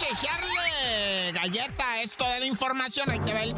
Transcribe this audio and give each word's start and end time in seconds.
Vamos 0.00 0.77
galleta 1.32 1.92
a 1.92 2.02
esto 2.02 2.28
de 2.28 2.40
la 2.40 2.46
información. 2.46 3.10
Ahí 3.10 3.20
te 3.20 3.32
ve 3.32 3.42
el 3.44 3.54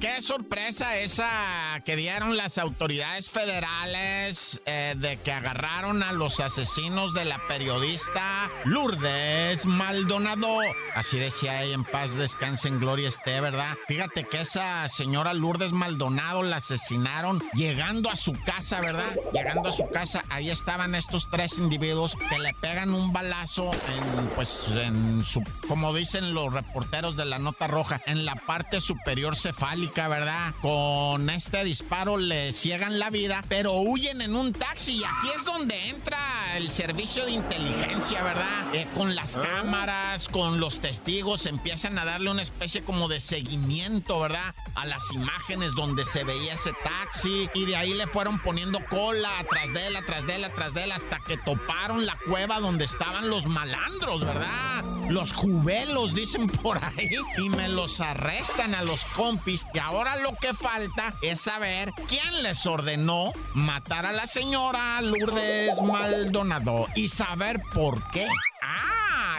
Qué 0.00 0.20
sorpresa 0.20 0.98
esa 0.98 1.80
que 1.84 1.96
dieron 1.96 2.36
las 2.36 2.58
autoridades 2.58 3.30
federales 3.30 4.60
eh, 4.66 4.94
de 4.96 5.16
que 5.18 5.32
agarraron 5.32 6.02
a 6.02 6.12
los 6.12 6.40
asesinos 6.40 7.14
de 7.14 7.24
la 7.24 7.40
periodista 7.48 8.50
Lourdes 8.64 9.64
Maldonado. 9.66 10.58
Así 10.94 11.18
decía 11.18 11.62
ella, 11.62 11.74
en 11.74 11.84
paz 11.84 12.14
descanse 12.14 12.68
en 12.68 12.78
gloria 12.78 13.08
esté, 13.08 13.40
¿verdad? 13.40 13.76
Fíjate 13.88 14.24
que 14.24 14.42
esa 14.42 14.88
señora 14.88 15.32
Lourdes 15.32 15.72
Maldonado 15.72 16.42
la 16.42 16.56
asesinaron 16.56 17.42
llegando 17.54 18.10
a 18.10 18.16
su 18.16 18.32
casa, 18.32 18.80
¿verdad? 18.80 19.14
Llegando 19.32 19.68
a 19.68 19.72
su 19.72 19.88
casa, 19.90 20.24
ahí 20.28 20.50
estaban 20.50 20.94
estos 20.94 21.30
tres 21.30 21.58
individuos 21.58 22.16
que 22.28 22.38
le 22.38 22.52
pegan 22.54 22.92
un 22.92 23.12
balazo 23.12 23.70
en, 23.72 24.26
pues, 24.34 24.66
en 24.70 25.24
su, 25.24 25.42
como 25.76 25.92
dicen 25.92 26.32
los 26.32 26.54
reporteros 26.54 27.18
de 27.18 27.26
la 27.26 27.38
nota 27.38 27.66
roja, 27.66 28.00
en 28.06 28.24
la 28.24 28.34
parte 28.34 28.80
superior 28.80 29.36
cefálica, 29.36 30.08
¿verdad? 30.08 30.54
Con 30.62 31.28
este 31.28 31.64
disparo 31.64 32.16
le 32.16 32.54
ciegan 32.54 32.98
la 32.98 33.10
vida, 33.10 33.44
pero 33.46 33.74
huyen 33.74 34.22
en 34.22 34.36
un 34.36 34.54
taxi. 34.54 34.94
Y 34.94 35.04
aquí 35.04 35.28
es 35.36 35.44
donde 35.44 35.90
entra 35.90 36.56
el 36.56 36.70
servicio 36.70 37.26
de 37.26 37.32
inteligencia, 37.32 38.22
¿verdad? 38.22 38.74
Eh, 38.74 38.88
con 38.94 39.14
las 39.14 39.36
ah. 39.36 39.42
cámaras, 39.42 40.28
con 40.28 40.60
los 40.60 40.78
testigos, 40.78 41.44
empiezan 41.44 41.98
a 41.98 42.06
darle 42.06 42.30
una 42.30 42.40
especie 42.40 42.82
como 42.82 43.06
de 43.06 43.20
seguimiento, 43.20 44.18
¿verdad? 44.18 44.54
A 44.76 44.86
las 44.86 45.12
imágenes 45.12 45.74
donde 45.74 46.06
se 46.06 46.24
veía 46.24 46.54
ese 46.54 46.72
taxi. 46.82 47.50
Y 47.52 47.66
de 47.66 47.76
ahí 47.76 47.92
le 47.92 48.06
fueron 48.06 48.38
poniendo 48.38 48.82
cola 48.86 49.40
atrás 49.40 49.74
de 49.74 49.88
él, 49.88 49.96
atrás 49.96 50.26
de 50.26 50.36
él, 50.36 50.44
atrás 50.44 50.72
de 50.72 50.84
él, 50.84 50.92
hasta 50.92 51.18
que 51.18 51.36
toparon 51.36 52.06
la 52.06 52.16
cueva 52.26 52.60
donde 52.60 52.86
estaban 52.86 53.28
los 53.28 53.44
malandros, 53.44 54.24
¿verdad? 54.24 54.82
Los 55.08 55.32
jubelos, 55.32 56.14
dicen 56.14 56.46
por 56.46 56.82
ahí, 56.82 57.10
y 57.38 57.48
me 57.48 57.68
los 57.68 58.00
arrestan 58.00 58.74
a 58.74 58.82
los 58.82 59.04
compis. 59.04 59.66
Y 59.74 59.78
ahora 59.78 60.16
lo 60.16 60.34
que 60.40 60.54
falta 60.54 61.14
es 61.22 61.40
saber 61.40 61.92
quién 62.08 62.42
les 62.42 62.66
ordenó 62.66 63.32
matar 63.54 64.06
a 64.06 64.12
la 64.12 64.26
señora 64.26 65.00
Lourdes 65.02 65.80
Maldonado 65.82 66.86
y 66.94 67.08
saber 67.08 67.60
por 67.72 68.10
qué. 68.10 68.26
Ah, 68.62 68.95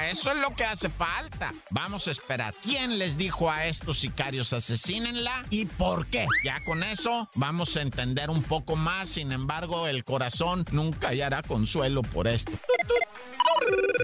eso 0.10 0.32
es 0.32 0.38
lo 0.38 0.56
que 0.56 0.66
hace 0.66 0.90
falta. 0.90 1.54
Vamos 1.72 2.08
a 2.08 2.12
esperar. 2.12 2.54
¿Quién 2.64 2.98
les 3.00 3.18
dijo 3.18 3.50
a 3.50 3.66
estos 3.66 4.00
sicarios 4.00 4.54
asesínenla 4.54 5.44
y 5.50 5.66
por 5.66 6.08
qué? 6.08 6.26
Ya 6.44 6.64
con 6.66 6.84
eso 6.84 7.30
vamos 7.36 7.76
a 7.78 7.82
entender 7.82 8.30
un 8.30 8.44
poco 8.44 8.76
más. 8.76 9.10
Sin 9.10 9.32
embargo, 9.32 9.88
el 9.88 10.04
corazón 10.04 10.66
nunca 10.72 11.10
hallará 11.10 11.42
consuelo 11.42 12.02
por 12.02 12.28
esto. 12.28 12.52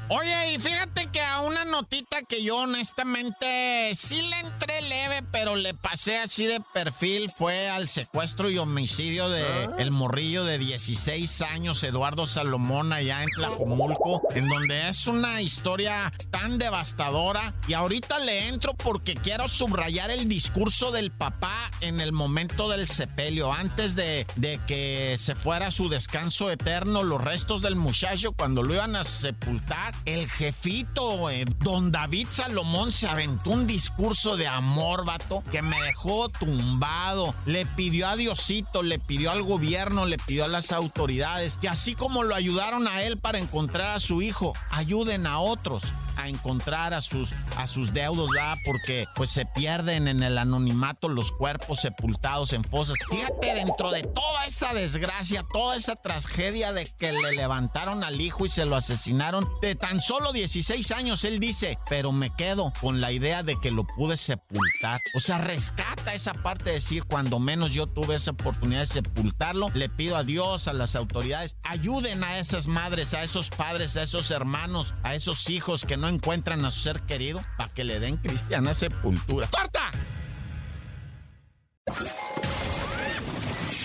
Oye, 0.09 0.53
y 0.53 0.59
fíjate 0.59 1.07
que 1.07 1.21
a 1.21 1.41
una 1.41 1.65
notita 1.65 2.23
que 2.23 2.43
yo 2.43 2.57
honestamente 2.57 3.91
sí 3.95 4.21
le 4.21 4.39
entré 4.39 4.81
leve, 4.81 5.23
pero 5.31 5.55
le 5.55 5.73
pasé 5.73 6.17
así 6.19 6.45
de 6.45 6.59
perfil, 6.73 7.31
fue 7.35 7.69
al 7.69 7.87
secuestro 7.87 8.49
y 8.49 8.57
homicidio 8.57 9.29
de 9.29 9.43
ah. 9.43 9.75
el 9.77 9.91
morrillo 9.91 10.43
de 10.43 10.57
16 10.57 11.41
años, 11.41 11.83
Eduardo 11.83 12.25
Salomón, 12.25 12.93
allá 12.93 13.23
en 13.23 13.29
Tlajomulco, 13.29 14.21
en 14.35 14.49
donde 14.49 14.89
es 14.89 15.07
una 15.07 15.41
historia 15.41 15.92
tan 16.31 16.57
devastadora. 16.57 17.53
Y 17.67 17.73
ahorita 17.73 18.19
le 18.19 18.47
entro 18.47 18.73
porque 18.73 19.15
quiero 19.15 19.47
subrayar 19.47 20.11
el 20.11 20.27
discurso 20.27 20.91
del 20.91 21.11
papá 21.11 21.71
en 21.81 21.99
el 21.99 22.11
momento 22.11 22.69
del 22.69 22.87
sepelio, 22.87 23.53
antes 23.53 23.95
de, 23.95 24.25
que 24.67 25.15
se 25.17 25.35
fuera 25.35 25.67
a 25.67 25.71
su 25.71 25.89
descanso 25.89 26.49
eterno, 26.51 27.03
los 27.03 27.21
restos 27.21 27.61
del 27.61 27.75
muchacho, 27.75 28.31
cuando 28.33 28.63
lo 28.63 28.73
iban 28.73 28.95
a 28.95 29.03
sepultar, 29.03 29.93
el 30.05 30.29
jefito, 30.29 31.29
eh, 31.29 31.45
don 31.59 31.91
David 31.91 32.27
Salomón, 32.29 32.91
se 32.91 33.07
aventó 33.07 33.51
un 33.51 33.67
discurso 33.67 34.37
de 34.37 34.47
amor, 34.47 35.05
vato, 35.05 35.43
que 35.51 35.61
me 35.61 35.81
dejó 35.81 36.29
tumbado. 36.29 37.33
Le 37.45 37.65
pidió 37.65 38.07
a 38.07 38.15
Diosito, 38.15 38.83
le 38.83 38.99
pidió 38.99 39.31
al 39.31 39.43
gobierno, 39.43 40.05
le 40.05 40.17
pidió 40.17 40.45
a 40.45 40.49
las 40.49 40.71
autoridades, 40.71 41.57
que 41.57 41.69
así 41.69 41.95
como 41.95 42.23
lo 42.23 42.35
ayudaron 42.35 42.87
a 42.87 43.03
él 43.03 43.17
para 43.17 43.39
encontrar 43.39 43.95
a 43.95 43.99
su 43.99 44.21
hijo, 44.21 44.53
ayuden 44.69 45.27
a 45.27 45.39
otros 45.39 45.82
a 46.17 46.29
encontrar 46.29 46.93
a 46.93 47.01
sus, 47.01 47.33
a 47.57 47.67
sus 47.67 47.93
deudos, 47.93 48.29
¿verdad? 48.31 48.57
Porque 48.65 49.05
pues 49.15 49.29
se 49.29 49.45
pierden 49.45 50.07
en 50.07 50.23
el 50.23 50.37
anonimato 50.37 51.07
los 51.07 51.31
cuerpos 51.31 51.81
sepultados 51.81 52.53
en 52.53 52.63
fosas. 52.63 52.97
Fíjate, 53.09 53.53
dentro 53.55 53.91
de 53.91 54.03
toda 54.03 54.45
esa 54.45 54.73
desgracia, 54.73 55.45
toda 55.51 55.75
esa 55.75 55.95
tragedia 55.95 56.73
de 56.73 56.85
que 56.85 57.11
le 57.11 57.33
levantaron 57.33 58.03
al 58.03 58.21
hijo 58.21 58.45
y 58.45 58.49
se 58.49 58.65
lo 58.65 58.75
asesinaron 58.75 59.49
de 59.61 59.75
tan 59.75 60.01
solo 60.01 60.31
16 60.31 60.91
años, 60.91 61.23
él 61.23 61.39
dice, 61.39 61.77
pero 61.89 62.11
me 62.11 62.29
quedo 62.31 62.71
con 62.81 63.01
la 63.01 63.11
idea 63.11 63.43
de 63.43 63.59
que 63.59 63.71
lo 63.71 63.85
pude 63.85 64.17
sepultar. 64.17 64.99
O 65.15 65.19
sea, 65.19 65.37
rescata 65.37 66.13
esa 66.13 66.33
parte 66.33 66.65
de 66.65 66.73
decir, 66.73 67.03
cuando 67.05 67.39
menos 67.39 67.71
yo 67.71 67.87
tuve 67.87 68.15
esa 68.15 68.31
oportunidad 68.31 68.81
de 68.81 68.87
sepultarlo, 68.87 69.69
le 69.73 69.89
pido 69.89 70.15
a 70.17 70.23
Dios, 70.23 70.67
a 70.67 70.73
las 70.73 70.95
autoridades, 70.95 71.57
ayuden 71.63 72.23
a 72.23 72.39
esas 72.39 72.67
madres, 72.67 73.13
a 73.13 73.23
esos 73.23 73.49
padres, 73.49 73.97
a 73.97 74.03
esos 74.03 74.31
hermanos, 74.31 74.93
a 75.03 75.15
esos 75.15 75.49
hijos 75.49 75.72
que 75.81 75.97
no 75.97 76.07
encuentran 76.07 76.63
a 76.65 76.71
su 76.71 76.81
ser 76.81 77.01
querido 77.01 77.41
para 77.57 77.73
que 77.73 77.83
le 77.83 77.99
den 77.99 78.17
cristiana 78.17 78.75
sepultura. 78.75 79.47
¡Corta! 79.47 79.89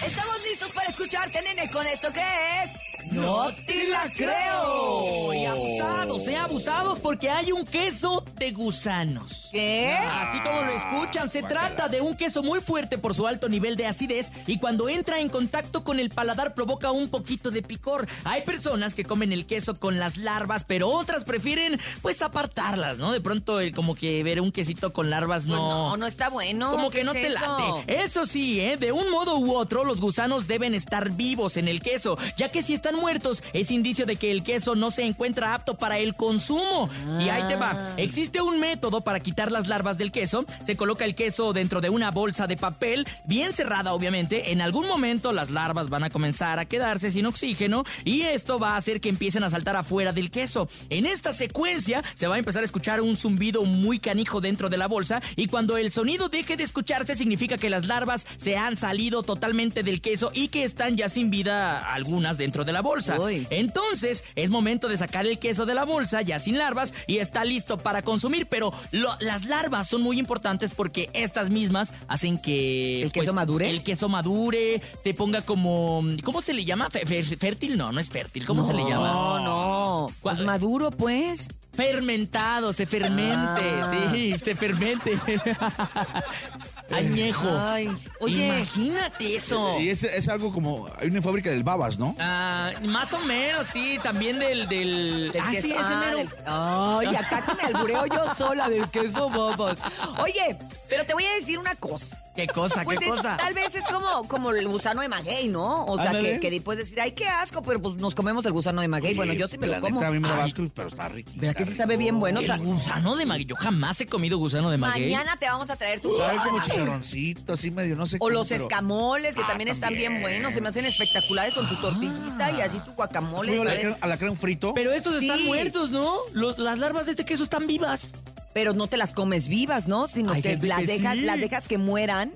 Estamos 0.05 0.45
para 0.79 0.91
escucharte, 0.91 1.43
nene, 1.43 1.69
con 1.71 1.85
esto 1.87 2.13
que 2.13 2.21
es... 2.21 2.71
¡No 3.13 3.51
te 3.67 3.89
la 3.89 4.11
creo! 4.15 5.33
Y 5.33 5.47
abusados, 5.47 6.29
¿eh? 6.29 6.37
Abusados 6.37 6.99
porque 6.99 7.31
hay 7.31 7.53
un 7.53 7.65
queso 7.65 8.23
de 8.35 8.53
gusanos. 8.53 9.49
¿Qué? 9.51 9.97
Así 9.97 10.39
como 10.41 10.63
lo 10.63 10.73
escuchan, 10.73 11.31
se 11.31 11.43
trata 11.43 11.89
de 11.89 12.03
un 12.03 12.15
queso 12.15 12.43
muy 12.43 12.61
fuerte 12.61 12.99
por 12.99 13.15
su 13.15 13.27
alto 13.27 13.49
nivel 13.49 13.77
de 13.77 13.87
acidez 13.87 14.31
y 14.47 14.59
cuando 14.59 14.89
entra 14.91 15.21
en 15.21 15.31
contacto 15.31 15.85
con 15.85 16.01
el 16.01 16.11
paladar 16.11 16.55
provoca 16.55 16.91
un 16.91 17.09
poquito 17.09 17.51
de 17.51 17.63
picor. 17.63 18.07
Hay 18.25 18.43
personas 18.43 18.93
que 18.93 19.05
comen 19.05 19.33
el 19.33 19.47
queso 19.47 19.81
con 19.81 19.99
las 19.99 20.19
larvas, 20.19 20.65
pero 20.65 20.91
otras 20.91 21.25
prefieren 21.25 21.81
pues 22.03 22.21
apartarlas, 22.21 22.99
¿no? 22.99 23.13
De 23.13 23.23
pronto 23.23 23.61
el, 23.61 23.73
como 23.73 23.95
que 23.95 24.23
ver 24.23 24.41
un 24.41 24.53
quesito 24.53 24.93
con 24.93 25.09
larvas 25.09 25.47
no... 25.47 25.57
no, 25.57 25.97
no 25.97 26.07
está 26.07 26.29
bueno. 26.29 26.71
Como 26.73 26.91
que 26.91 27.05
no 27.05 27.13
te 27.13 27.31
late. 27.31 28.03
Eso 28.03 28.27
sí, 28.27 28.61
¿eh? 28.61 28.77
De 28.77 28.93
un 28.93 29.11
modo 29.11 29.39
u 29.39 29.55
otro, 29.55 29.85
los 29.85 30.01
gusanos 30.01 30.47
deben 30.47 30.68
estar 30.75 31.11
vivos 31.13 31.57
en 31.57 31.69
el 31.69 31.81
queso, 31.81 32.19
ya 32.37 32.51
que 32.51 32.63
si 32.63 32.75
están 32.75 32.97
muertos 32.97 33.43
es 33.53 33.71
indicio 33.71 34.07
de 34.07 34.17
que 34.17 34.31
el 34.31 34.43
queso 34.43 34.75
no 34.75 34.91
se 34.91 35.03
encuentra 35.03 35.55
apto 35.55 35.77
para 35.77 35.99
el 35.99 36.15
consumo. 36.15 36.91
Y 37.21 37.29
ahí 37.29 37.43
te 37.49 37.57
va. 37.57 37.71
Ah. 37.71 37.95
Existe 37.97 38.41
un 38.41 38.61
método 38.61 39.01
para 39.01 39.21
quitar 39.21 39.53
las 39.53 39.69
larvas 39.69 39.99
del 39.99 40.13
queso. 40.13 40.45
Se 40.65 40.77
coloca 40.77 41.05
el 41.05 41.15
queso 41.15 41.53
dentro 41.53 41.81
de 41.81 41.91
una 41.91 42.11
bolsa 42.11 42.47
de 42.47 42.57
papel, 42.57 43.07
bien 43.25 43.53
cerrada 43.55 43.93
obviamente. 43.93 44.53
En 44.53 44.61
algún 44.61 44.87
momento 44.87 45.33
las 45.33 45.51
larvas 45.51 45.89
van 45.89 46.05
a 46.05 46.11
comenzar 46.11 46.59
a 46.59 46.65
quedarse 46.65 47.11
sin 47.11 47.27
oxígeno 47.27 47.85
y 48.05 48.23
esto 48.23 48.59
va 48.59 48.73
a 48.73 48.77
hacer 48.77 49.01
que 49.01 49.09
empiecen 49.09 49.45
a 49.45 49.51
saltar 49.51 49.77
afuera 49.77 50.13
del 50.13 50.31
queso. 50.31 50.69
En 50.91 51.07
esta 51.07 51.33
secuencia 51.33 52.03
se 52.15 52.27
va 52.27 52.37
a 52.37 52.39
empezar 52.39 52.63
a 52.63 52.65
escuchar 52.65 53.01
un 53.01 53.17
zumbido 53.17 53.65
muy 53.65 53.99
canijo 53.99 54.41
dentro 54.41 54.69
de 54.69 54.77
la 54.77 54.87
bolsa 54.87 55.23
y 55.37 55.47
cuando 55.47 55.77
el 55.77 55.91
sonido 55.91 56.29
deje 56.29 56.57
de 56.57 56.65
escucharse 56.65 57.15
significa 57.15 57.59
que 57.59 57.71
las 57.71 57.87
larvas 57.87 58.27
se 58.37 58.57
han 58.57 58.77
salido 58.77 59.23
totalmente 59.23 59.83
del 59.83 60.01
queso 60.01 60.31
y 60.35 60.49
que 60.49 60.58
están 60.63 60.97
ya 60.97 61.09
sin 61.09 61.31
vida 61.31 61.79
algunas 61.79 62.39
dentro 62.39 62.65
de 62.65 62.73
la 62.73 62.83
bolsa. 62.83 63.17
Entonces, 63.51 64.25
es 64.35 64.51
momento 64.51 64.89
de 64.89 64.97
sacar 64.97 65.27
el 65.27 65.39
queso 65.39 65.67
de 65.67 65.75
la 65.75 65.85
bolsa 65.85 66.23
ya 66.23 66.39
sin 66.39 66.59
larvas 66.59 66.93
y 67.07 67.19
está 67.19 67.45
listo 67.45 67.79
para 67.79 68.03
consumir, 68.03 68.47
pero 68.49 68.73
las 69.21 69.45
larvas 69.47 69.89
son 69.89 70.03
muy 70.03 70.19
importantes 70.19 70.71
porque 70.75 71.11
estas 71.13 71.51
mismas 71.51 71.93
hacen 72.09 72.39
que... 72.39 73.03
¿El 73.03 73.13
queso 73.13 73.27
pues, 73.27 73.35
madure? 73.35 73.71
El 73.71 73.83
queso 73.83 74.09
madure, 74.09 74.81
te 75.05 75.15
ponga 75.15 75.43
como... 75.43 76.03
¿Cómo 76.25 76.43
se 76.43 76.55
le 76.55 76.65
llama? 76.65 76.89
¿Fértil? 76.91 77.77
No, 77.77 77.93
no 77.93 78.01
es 78.01 78.09
fértil. 78.11 78.47
¿Cómo 78.47 78.67
se 78.67 78.73
le 78.75 78.85
llama? 78.85 79.13
No, 79.13 79.39
no. 79.41 80.07
Pues 80.21 80.41
maduro, 80.41 80.91
pues. 80.91 81.49
Fermentado, 81.73 82.73
se 82.73 82.87
fermente, 82.87 83.63
Ah. 83.83 84.09
sí, 84.11 84.35
se 84.43 84.57
fermente. 84.57 85.19
Añejo. 86.91 87.49
Ay, 87.59 87.91
oye. 88.21 88.47
Imagínate 88.47 89.35
eso. 89.37 89.79
Y 89.81 89.91
es, 89.91 90.05
es 90.05 90.29
algo 90.29 90.53
como. 90.53 90.87
Hay 90.99 91.09
una 91.09 91.21
fábrica 91.23 91.51
del 91.51 91.63
Babas, 91.63 91.99
¿no? 91.99 92.15
Ah, 92.19 92.71
más 92.85 93.13
o 93.13 93.19
menos, 93.21 93.67
sí, 93.67 93.99
también 94.03 94.39
del... 94.39 94.69
del... 94.69 95.31
Del 95.33 95.43
ah, 95.43 95.51
queso. 95.51 95.69
sí, 95.69 95.73
ese 95.75 95.83
Ah, 95.95 96.03
mero. 96.07 96.19
del- 96.19 96.29
Ay, 96.47 97.17
acá 97.17 97.43
que 97.45 97.55
me 97.55 97.63
albureo 97.75 98.07
yo 98.07 98.35
sola 98.35 98.69
del 98.69 98.89
queso 98.89 99.29
babas. 99.29 99.77
Oye, 100.23 100.57
pero 100.89 101.05
te 101.05 101.13
voy 101.15 101.25
a 101.27 101.35
decir 101.35 101.59
una 101.59 101.75
cosa. 101.77 102.23
¿Qué 102.35 102.47
cosa, 102.47 102.85
Pues 102.85 102.99
qué 103.01 103.07
es- 103.07 103.11
cosa? 103.15 103.37
tal 103.37 103.53
vez 103.53 103.75
es 103.75 103.87
como, 103.89 104.27
como 104.29 104.51
el 104.53 104.67
gusano 104.69 105.03
de 105.03 105.09
maguey, 105.09 105.49
¿no? 105.49 105.85
O 105.87 105.97
sea, 105.99 106.11
Ándale. 106.11 106.39
que, 106.41 106.51
que 106.51 106.61
puedes 106.61 106.85
decir, 106.87 107.01
ay, 107.01 107.13
qué 107.13 107.27
asco, 107.27 107.63
pero 107.63 107.83
pues 107.83 107.97
nos 107.97 108.15
comemos 108.15 108.47
el 108.47 108.53
gusano 108.53 108.81
de 108.81 108.89
maguey. 108.89 109.15
bueno, 109.15 109.33
yo 109.35 109.49
sí 109.49 109.59
me 109.59 109.67
lo 109.67 109.81
como. 109.81 109.97
neta, 110.01 110.09
a 110.09 110.13
mí 110.13 110.21
me 110.21 110.29
da 110.29 110.45
Ay. 110.45 110.51
asco, 110.51 110.63
pero 110.75 110.89
está 110.89 111.09
rico. 111.09 111.33
¿Verdad 111.35 111.57
que 111.57 111.67
sí 111.67 111.75
sabe 111.75 111.97
bien 111.97 112.19
bueno? 112.21 112.41
O 112.41 112.43
sea, 112.45 112.55
El 112.55 112.63
gusano 112.63 113.17
de 113.17 113.27
maguey. 113.27 113.45
Yo 113.45 113.57
jamás 113.57 114.01
he 114.01 114.07
comido 114.07 114.39
gusano 114.39 114.71
de 114.71 114.79
maguey. 114.79 115.11
mañana 115.13 115.37
te 115.37 115.47
vamos 115.47 115.69
a 115.69 115.77
traer 115.77 116.01
tu 116.01 116.11
Sabe 116.17 116.37
gusano. 116.39 116.57
Chicharroncito, 116.85 117.53
así 117.53 117.71
medio, 117.71 117.97
no 117.97 118.07
sé 118.07 118.17
O 118.17 118.19
cómo, 118.21 118.31
los 118.31 118.49
pero- 118.49 118.63
escamoles, 118.63 119.35
que 119.35 119.43
Ah, 119.43 119.47
también 119.49 119.69
están 119.69 119.91
bien 119.95 120.13
también. 120.15 120.23
buenos. 120.23 120.55
Se 120.55 120.61
me 120.61 120.69
hacen 120.69 120.85
espectaculares 120.85 121.55
con 121.55 121.69
tu 121.69 121.77
tortillita 121.81 122.51
y 122.53 122.61
así 122.61 122.79
tu 122.85 122.93
guacamole. 122.93 123.53
Como 123.57 123.65
¿sabes? 123.69 123.85
alacrán- 123.85 123.99
alacrán 124.01 124.37
frito. 124.37 124.75
Pero 124.75 124.93
estos 124.93 125.21
están 125.23 125.39
Sí. 125.39 125.45
muertos, 125.45 125.91
¿no? 125.91 126.17
Los- 126.33 126.59
las 126.59 126.79
larvas 126.79 127.07
de 127.07 127.13
este 127.13 127.25
queso 127.25 127.43
están 127.45 127.67
vivas. 127.67 128.13
Pero 128.55 128.73
no 128.73 128.87
te 128.87 128.97
las 128.97 129.13
comes 129.13 129.47
vivas, 129.49 129.87
¿no? 129.89 130.09
Sino 130.09 130.33
Hay 130.33 130.43
que 130.43 130.51
gente 130.51 130.67
las 130.67 130.81
que 130.81 130.87
dejas, 130.87 131.15
sí. 131.17 131.23
las 131.23 131.39
dejas 131.39 131.69
que 131.69 131.79
mueran 131.79 132.33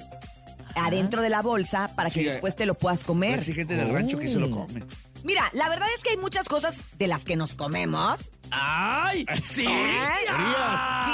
adentro 0.74 1.20
de 1.22 1.28
la 1.30 1.42
bolsa 1.42 1.90
para 1.94 2.10
que 2.10 2.20
Sí, 2.20 2.24
después 2.24 2.54
te 2.56 2.66
lo 2.66 2.74
puedas 2.74 3.04
comer. 3.04 3.38
Hay 3.40 3.52
gente 3.52 3.74
en 3.74 3.80
el 3.80 3.88
rancho 3.90 4.18
que 4.18 4.28
se 4.28 4.38
lo 4.38 4.50
come. 4.50 4.82
Mira, 5.24 5.48
la 5.52 5.68
verdad 5.68 5.86
es 5.96 6.02
que 6.02 6.10
hay 6.10 6.16
muchas 6.16 6.48
cosas 6.48 6.80
de 6.98 7.06
las 7.06 7.24
que 7.24 7.36
nos 7.36 7.54
comemos. 7.54 8.30
¡Ay! 8.54 9.24
¡Sí! 9.44 9.66
¿Eh? 9.66 10.08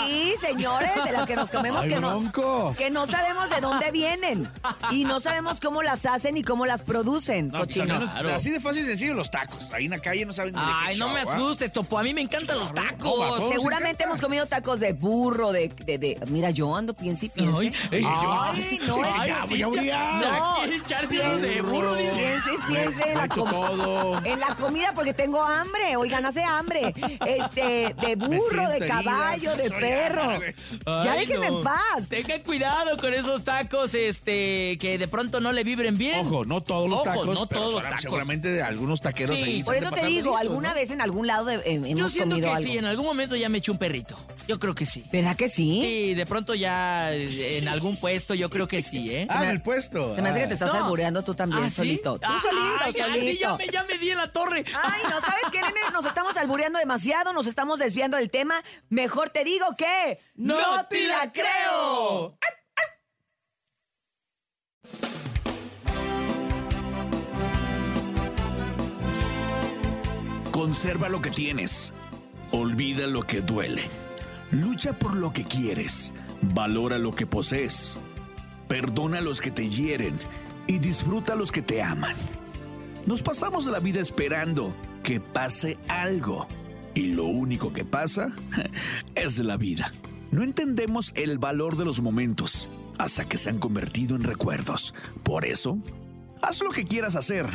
Sí, 0.06 0.34
señores, 0.40 0.90
de 1.04 1.12
las 1.12 1.26
que 1.26 1.36
nos 1.36 1.50
comemos 1.50 1.82
Ay, 1.84 1.88
que 1.90 2.00
no, 2.00 2.74
que 2.76 2.90
no 2.90 3.06
sabemos 3.06 3.50
de 3.50 3.60
dónde 3.60 3.90
vienen. 3.90 4.50
Y 4.90 5.04
no 5.04 5.20
sabemos 5.20 5.60
cómo 5.60 5.82
las 5.82 6.04
hacen 6.06 6.36
y 6.36 6.42
cómo 6.42 6.66
las 6.66 6.82
producen, 6.82 7.48
No, 7.48 7.58
pues, 7.58 7.76
cochinos. 7.78 8.10
Claro. 8.10 8.34
Así 8.34 8.50
de 8.50 8.60
fácil 8.60 8.84
sencillo 8.86 9.14
los 9.14 9.30
tacos. 9.30 9.70
Ahí 9.72 9.84
en 9.86 9.92
la 9.92 9.98
calle 10.00 10.24
no 10.26 10.32
saben 10.32 10.54
ni 10.54 10.60
de 10.60 10.66
Ay, 10.66 10.94
qué 10.94 10.98
no 11.00 11.08
me 11.10 11.20
show, 11.22 11.30
¿ah? 11.30 11.34
asustes, 11.34 11.72
Topo. 11.72 11.98
A 11.98 12.02
mí 12.02 12.12
me 12.14 12.22
encantan 12.22 12.58
los 12.58 12.72
tacos. 12.74 12.98
todos 12.98 13.48
Seguramente 13.52 14.04
hemos 14.04 14.20
comido 14.20 14.46
tacos 14.46 14.80
de 14.80 14.92
burro, 14.92 15.52
de, 15.52 15.68
de, 15.68 15.98
de- 15.98 16.18
Mira, 16.28 16.50
yo 16.50 16.74
ando 16.74 16.94
piense 16.94 17.26
y 17.26 17.28
piense. 17.28 17.58
Ay, 17.58 17.72
ey, 17.92 18.04
Ay, 18.06 18.80
no, 18.86 19.00
Ay, 19.04 19.30
ya, 19.58 19.68
ya. 19.82 20.20
ya 20.86 21.02
No. 21.02 21.38
de 21.38 21.62
burro, 21.62 21.94
dice. 21.94 22.12
Piense 22.14 22.50
y 22.54 22.72
piense 22.72 23.12
en 23.12 23.18
la, 23.18 23.28
todo. 23.28 24.20
en 24.24 24.40
la 24.40 24.54
comida 24.56 24.92
porque 24.94 25.14
tengo 25.14 25.42
hambre. 25.42 25.96
Oigan, 25.96 26.24
hace 26.26 26.42
hambre. 26.42 26.92
Este, 27.28 27.94
de 28.06 28.16
burro, 28.16 28.68
de 28.68 28.76
herida, 28.76 29.02
caballo, 29.02 29.56
de 29.56 29.70
perro. 29.70 30.40
Ya 31.04 31.14
déjenme 31.14 31.50
no. 31.50 31.58
en 31.58 31.64
paz. 31.64 32.08
Tengan 32.08 32.40
cuidado 32.42 32.96
con 32.98 33.12
esos 33.12 33.44
tacos, 33.44 33.94
este, 33.94 34.76
que 34.78 34.98
de 34.98 35.08
pronto 35.08 35.40
no 35.40 35.52
le 35.52 35.64
vibren 35.64 35.96
bien. 35.98 36.26
Ojo, 36.26 36.44
no 36.44 36.62
todos 36.62 36.88
los 36.88 37.00
Ojo, 37.00 37.04
tacos. 37.10 37.26
no 37.26 37.46
pero 37.48 37.60
todos 37.60 37.72
los 37.74 37.82
tacos. 37.82 38.02
Seguramente 38.02 38.48
de 38.48 38.62
algunos 38.62 39.00
taqueros 39.00 39.36
Sí, 39.36 39.42
ahí. 39.44 39.62
Por 39.62 39.76
eso 39.76 39.90
te 39.90 40.06
digo, 40.06 40.30
listos, 40.30 40.40
alguna 40.40 40.68
¿no? 40.70 40.74
vez 40.74 40.90
en 40.90 41.00
algún 41.00 41.26
lado 41.26 41.44
de- 41.46 41.56
eh, 41.56 41.62
hemos 41.74 41.98
Yo 41.98 42.08
siento 42.10 42.30
comido 42.36 42.50
que 42.50 42.56
algo. 42.56 42.68
sí, 42.72 42.78
en 42.78 42.84
algún 42.86 43.04
momento 43.06 43.36
ya 43.36 43.48
me 43.48 43.58
eché 43.58 43.70
un 43.70 43.78
perrito. 43.78 44.16
Yo 44.46 44.58
creo 44.58 44.74
que 44.74 44.86
sí. 44.86 45.04
¿Verdad 45.12 45.36
que 45.36 45.48
sí? 45.48 45.80
Sí, 45.82 46.14
de 46.14 46.24
pronto 46.26 46.54
ya 46.54 47.12
eh, 47.12 47.58
en 47.58 47.68
algún 47.68 47.96
puesto 47.98 48.34
yo 48.34 48.48
creo 48.48 48.66
que 48.66 48.80
sí, 48.82 49.14
¿eh? 49.14 49.26
Ah, 49.28 49.44
en 49.44 49.50
el 49.50 49.62
puesto. 49.62 50.14
Se 50.14 50.22
me 50.22 50.30
hace 50.30 50.40
que 50.40 50.46
te 50.48 50.54
estás 50.54 50.72
No. 50.72 50.84
albureando 50.84 51.22
tú 51.22 51.34
también, 51.34 51.64
¿Ah, 51.64 51.68
sí? 51.70 51.76
solito. 51.76 52.18
Tú 52.18 52.26
Ah, 52.28 52.40
solito, 52.42 52.66
ay, 52.80 52.84
ay, 52.86 53.20
sí, 53.20 53.26
solito. 53.26 53.40
ya, 53.40 53.56
me, 53.56 53.66
ya 53.72 53.82
me 53.84 53.98
di 53.98 54.10
en 54.10 54.16
la 54.18 54.32
torre. 54.32 54.64
Ay, 54.82 55.02
no 55.04 55.20
sabes 55.20 55.44
qué, 55.52 55.60
nene, 55.60 55.80
nos 55.92 56.06
estamos 56.06 56.36
albureando 56.36 56.78
demasiado, 56.78 57.17
nos 57.24 57.46
estamos 57.46 57.78
desviando 57.78 58.16
del 58.16 58.30
tema. 58.30 58.62
Mejor 58.88 59.30
te 59.30 59.44
digo 59.44 59.66
que 59.76 60.18
¡No 60.34 60.86
te 60.86 61.06
la 61.06 61.30
creo! 61.32 62.38
Conserva 70.52 71.08
lo 71.08 71.20
que 71.22 71.30
tienes. 71.30 71.92
Olvida 72.50 73.06
lo 73.06 73.22
que 73.22 73.42
duele. 73.42 73.84
Lucha 74.50 74.92
por 74.92 75.14
lo 75.14 75.32
que 75.32 75.44
quieres. 75.44 76.12
Valora 76.40 76.98
lo 76.98 77.14
que 77.14 77.26
posees. 77.26 77.98
Perdona 78.66 79.18
a 79.18 79.22
los 79.22 79.40
que 79.40 79.50
te 79.50 79.68
hieren 79.68 80.18
y 80.66 80.78
disfruta 80.78 81.34
a 81.34 81.36
los 81.36 81.52
que 81.52 81.62
te 81.62 81.82
aman. 81.82 82.16
Nos 83.06 83.22
pasamos 83.22 83.66
la 83.66 83.78
vida 83.78 84.00
esperando 84.00 84.74
que 85.02 85.20
pase 85.20 85.78
algo. 85.88 86.48
Y 86.98 87.12
lo 87.12 87.26
único 87.26 87.72
que 87.72 87.84
pasa 87.84 88.30
es 89.14 89.38
la 89.38 89.56
vida. 89.56 89.92
No 90.32 90.42
entendemos 90.42 91.12
el 91.14 91.38
valor 91.38 91.76
de 91.76 91.84
los 91.84 92.02
momentos 92.02 92.68
hasta 92.98 93.24
que 93.28 93.38
se 93.38 93.50
han 93.50 93.60
convertido 93.60 94.16
en 94.16 94.24
recuerdos. 94.24 94.94
Por 95.22 95.44
eso, 95.44 95.78
haz 96.42 96.60
lo 96.60 96.70
que 96.70 96.86
quieras 96.86 97.14
hacer 97.14 97.46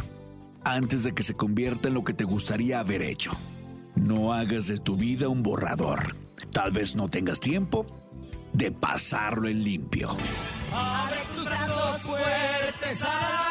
antes 0.63 1.03
de 1.03 1.13
que 1.13 1.23
se 1.23 1.33
convierta 1.33 1.89
en 1.89 1.93
lo 1.93 2.05
que 2.05 2.13
te 2.13 2.23
gustaría 2.23 2.79
haber 2.79 3.01
hecho. 3.01 3.31
No 3.97 4.31
hagas 4.31 4.67
de 4.67 4.77
tu 4.77 4.95
vida 4.95 5.27
un 5.27 5.43
borrador. 5.43 6.15
Tal 6.53 6.71
vez 6.71 6.95
no 6.95 7.09
tengas 7.09 7.41
tiempo 7.41 7.85
de 8.53 8.71
pasarlo 8.71 9.49
en 9.49 9.61
limpio. 9.61 10.07
Abre 10.73 11.19
tus 11.35 11.43
brazos 11.43 12.01
fuertes 12.01 13.03
a 13.03 13.07
la. 13.09 13.43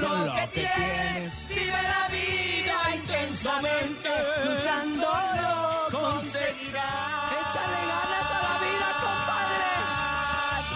Con 0.00 0.26
lo, 0.26 0.34
que, 0.34 0.46
tienes. 0.48 1.48
Vive 1.48 1.82
la 1.82 2.08
vida 2.08 2.96
intensamente. 2.96 4.08
Luchándolo 4.44 5.58
conseguirás. 5.90 7.32
Échale 7.40 7.80
ganas 7.92 8.30
a 8.30 8.42
la 8.48 8.54
vida, 8.66 8.88
compadre. 9.06 9.70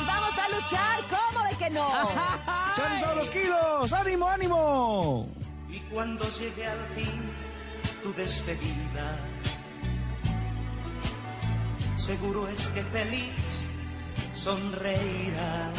Y 0.01 0.05
vamos 0.05 0.39
a 0.39 0.49
luchar, 0.49 1.01
¿cómo 1.09 1.45
de 1.47 1.55
que 1.57 1.71
no? 1.71 1.89
¡Son 2.77 3.01
todos 3.01 3.17
los 3.17 3.31
kilos! 3.31 3.93
¡Ánimo, 3.93 4.29
ánimo! 4.29 5.29
Y 5.69 5.81
cuando 5.93 6.29
llegue 6.31 6.67
al 6.67 6.87
fin 6.95 7.31
tu 8.03 8.13
despedida, 8.15 9.19
seguro 11.97 12.49
es 12.49 12.69
que 12.69 12.83
feliz 12.85 13.43
sonreirás 14.35 15.79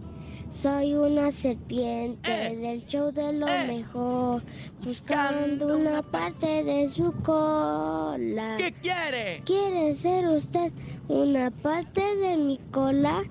Soy 0.51 0.95
una 0.95 1.31
serpiente 1.31 2.47
Eh. 2.47 2.55
del 2.55 2.85
show 2.87 3.11
de 3.11 3.31
lo 3.33 3.47
Eh. 3.47 3.67
mejor, 3.67 4.43
buscando 4.83 5.77
una 5.77 6.01
parte 6.01 6.63
de 6.63 6.89
su 6.89 7.11
cola. 7.23 8.55
¿Qué 8.57 8.73
quiere? 8.81 9.41
¿Quiere 9.45 9.93
ser 9.95 10.25
usted 10.27 10.71
una 11.07 11.51
parte 11.51 12.01
de 12.15 12.37
mi 12.37 12.57
cola? 12.71 13.23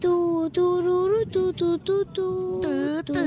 Tu, 0.00 0.50
tururu, 0.50 1.26
tu, 1.30 1.52
tu, 1.52 1.78
tu, 1.78 2.04
tu, 2.06 2.60
Tu, 2.62 3.02
tu. 3.04 3.12
tu. 3.12 3.18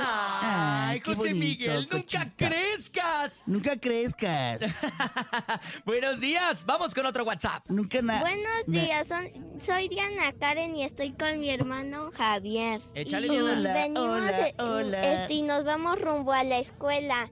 Ay, 0.00 1.00
qué 1.00 1.14
José 1.14 1.28
bonito, 1.34 1.38
Miguel, 1.38 1.80
nunca 1.82 1.96
Cochita. 1.98 2.32
crezcas. 2.36 3.42
Nunca 3.46 3.76
crezcas. 3.78 4.58
Buenos 5.84 6.18
días, 6.20 6.64
vamos 6.64 6.94
con 6.94 7.04
otro 7.04 7.24
WhatsApp. 7.24 7.62
Nunca 7.68 8.00
nada. 8.00 8.20
Buenos 8.20 8.66
días, 8.66 9.06
son- 9.06 9.30
soy 9.66 9.88
Diana 9.88 10.32
Karen 10.40 10.76
y 10.76 10.84
estoy 10.84 11.12
con 11.12 11.38
mi 11.40 11.50
hermano 11.50 12.10
Javier. 12.16 12.80
Échale, 12.94 13.26
y 13.26 13.30
Diana. 13.30 13.52
Hola, 13.52 13.72
venimos 13.74 14.02
hola, 14.22 14.48
eh, 14.48 14.54
hola. 14.58 15.12
este, 15.22 15.34
y 15.34 15.42
nos 15.42 15.64
vamos 15.64 16.00
rumbo 16.00 16.32
a 16.32 16.42
la 16.42 16.58
escuela 16.60 17.30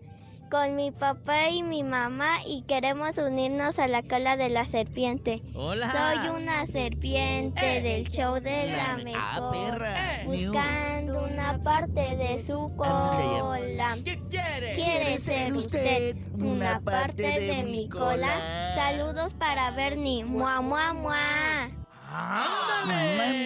con 0.50 0.76
mi 0.76 0.90
papá 0.90 1.48
y 1.50 1.62
mi 1.62 1.82
mamá 1.82 2.38
y 2.46 2.62
queremos 2.62 3.16
unirnos 3.18 3.78
a 3.78 3.88
la 3.88 4.02
cola 4.02 4.36
de 4.36 4.48
la 4.48 4.64
serpiente. 4.66 5.42
Hola. 5.54 5.90
Soy 5.90 6.28
una 6.30 6.66
serpiente 6.66 7.78
Eh. 7.78 7.82
del 7.82 8.08
show 8.10 8.34
de 8.40 8.66
la 8.68 8.92
Ah, 8.92 8.96
mejor. 9.02 9.54
Eh. 9.56 9.70
perra. 9.70 9.94
Un- 10.26 10.46
Buscando 10.52 11.24
una 11.24 11.58
parte 11.62 12.16
de 12.16 12.44
su 12.46 12.72
cola. 12.76 13.96
¿Qué 14.04 14.20
quiere? 14.30 14.74
¿Quiere 14.74 15.18
ser 15.18 15.52
usted 15.54 16.16
una 16.34 16.80
parte 16.80 17.22
de 17.40 17.62
mi 17.64 17.88
cola? 17.88 18.72
Saludos 18.74 19.32
para 19.34 19.70
Bernie. 19.72 20.24
Mua, 20.24 20.60
mua, 20.60 20.92
mua. 20.92 21.68
Mua, 22.08 22.82
¡Ándale! 22.84 23.44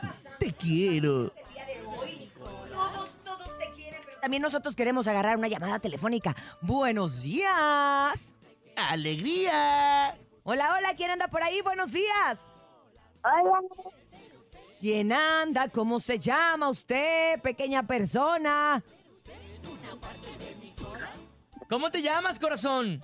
mua. 0.00 0.12
Te 0.38 0.52
quiero. 0.52 1.32
También 4.20 4.42
nosotros 4.42 4.74
queremos 4.76 5.06
agarrar 5.08 5.36
una 5.36 5.48
llamada 5.48 5.78
telefónica. 5.78 6.34
Buenos 6.60 7.22
días. 7.22 8.18
¡Alegría! 8.76 10.16
Hola, 10.44 10.76
hola, 10.76 10.94
¿quién 10.96 11.10
anda 11.10 11.28
por 11.28 11.42
ahí? 11.42 11.60
Buenos 11.62 11.92
días. 11.92 12.38
Hola. 13.24 13.60
¿Quién 14.80 15.12
anda? 15.12 15.68
¿Cómo 15.68 15.98
se 15.98 16.18
llama 16.18 16.68
usted, 16.68 17.40
pequeña 17.40 17.82
persona? 17.82 18.82
¿Cómo 21.68 21.90
te 21.90 22.00
llamas, 22.00 22.38
corazón? 22.38 23.02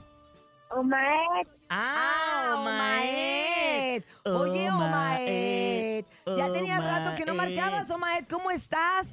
Omar. 0.71 1.47
Ah, 1.69 2.55
Omaed. 2.57 4.03
Omaed. 4.25 4.43
Oye, 4.53 4.71
Omaed, 4.71 6.05
Omaed. 6.27 6.39
Ya 6.39 6.53
tenía 6.53 6.79
rato 6.79 7.17
que 7.17 7.25
no 7.25 7.33
Omaed. 7.33 7.57
marcabas, 7.57 7.91
Omaed. 7.91 8.25
¿Cómo 8.29 8.51
estás? 8.51 9.07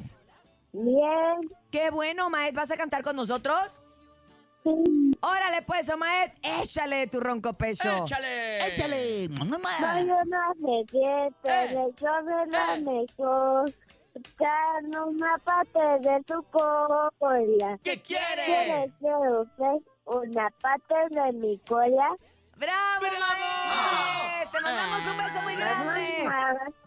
Bien. 0.74 1.50
Qué 1.72 1.90
bueno, 1.90 2.28
Omaed. 2.28 2.54
¿Vas 2.54 2.72
a 2.72 2.78
cantar 2.78 3.04
con 3.04 3.16
nosotros? 3.16 3.80
Órale, 4.64 5.62
pues, 5.66 5.90
Omaed. 5.90 6.32
Échale 6.44 7.08
tu 7.08 7.20
ronco 7.20 7.54
pecho. 7.54 8.04
¡Échale! 8.04 8.68
¡Échale! 8.68 9.30
Mua, 9.30 9.58
mua. 9.58 9.94
Soy 9.94 10.04
una 10.04 10.54
serpiente 10.54 11.34
Eh. 11.44 11.94
show 12.00 12.26
de 12.26 12.46
la 12.52 12.76
Eh. 12.76 13.66
una 15.06 15.38
parte 15.40 15.80
de 16.02 16.22
su 16.28 16.44
cola. 16.52 17.80
¿Qué 17.84 18.02
quiere? 18.02 18.46
¿Quiere 18.46 18.92
ser 19.00 19.30
usted 19.40 19.82
una 20.06 20.50
parte 20.62 20.96
de 21.10 21.32
mi 21.34 21.58
cola? 21.68 22.16
¡Bravo, 22.62 23.02
¡Bravo! 23.02 24.52
Te 24.52 24.60
mandamos 24.62 25.02
un 25.08 25.18
beso 25.18 25.42
muy 25.42 25.56
grande. 25.56 26.30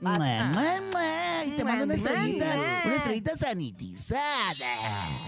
Mua, 0.01 0.81
mua. 0.93 1.45
Y 1.45 1.51
te 1.51 1.65
mando 1.65 1.85
una 1.85 1.95
estrellita, 1.95 2.55
una 2.85 2.95
estrellita 2.95 3.37
sanitizada. 3.37 4.55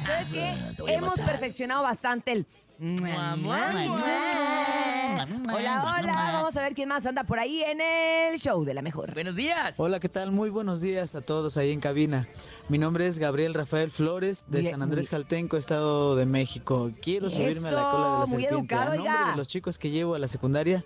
¿Sabes 0.06 0.28
qué? 0.32 0.54
Hemos 0.86 1.18
perfeccionado 1.18 1.82
bastante 1.82 2.30
el... 2.30 2.46
Mua, 2.78 3.36
mua, 3.36 3.72
Mua, 3.72 5.26
Hola, 5.54 5.82
hola. 5.82 6.30
Vamos 6.32 6.56
a 6.56 6.62
ver 6.62 6.74
quién 6.74 6.88
más 6.88 7.06
anda 7.06 7.24
por 7.24 7.38
ahí 7.38 7.62
en 7.62 7.80
el 7.80 8.38
show 8.38 8.64
de 8.64 8.74
la 8.74 8.82
mejor. 8.82 9.14
Buenos 9.14 9.34
días. 9.34 9.74
Hola, 9.78 9.98
¿qué 9.98 10.10
tal? 10.10 10.30
Muy 10.30 10.50
buenos 10.50 10.82
días 10.82 11.14
a 11.14 11.22
todos 11.22 11.56
ahí 11.56 11.72
en 11.72 11.80
cabina. 11.80 12.28
Mi 12.68 12.76
nombre 12.76 13.06
es 13.06 13.18
Gabriel 13.18 13.54
Rafael 13.54 13.90
Flores 13.90 14.46
de 14.48 14.60
Bien, 14.60 14.72
San 14.72 14.82
Andrés 14.82 15.08
Jaltenco, 15.08 15.56
Estado 15.56 16.16
de 16.16 16.26
México. 16.26 16.90
Quiero 17.00 17.30
subirme 17.30 17.68
a 17.68 17.72
la 17.72 17.90
cola 17.90 18.12
de 18.12 18.18
la 18.20 18.26
serpiente. 18.26 18.54
educado, 18.54 18.92
a 18.92 18.96
nombre 18.96 19.30
de 19.30 19.36
los 19.36 19.48
chicos 19.48 19.78
que 19.78 19.90
llevo 19.90 20.14
a 20.14 20.18
la 20.18 20.28
secundaria, 20.28 20.84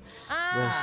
pues 0.54 0.76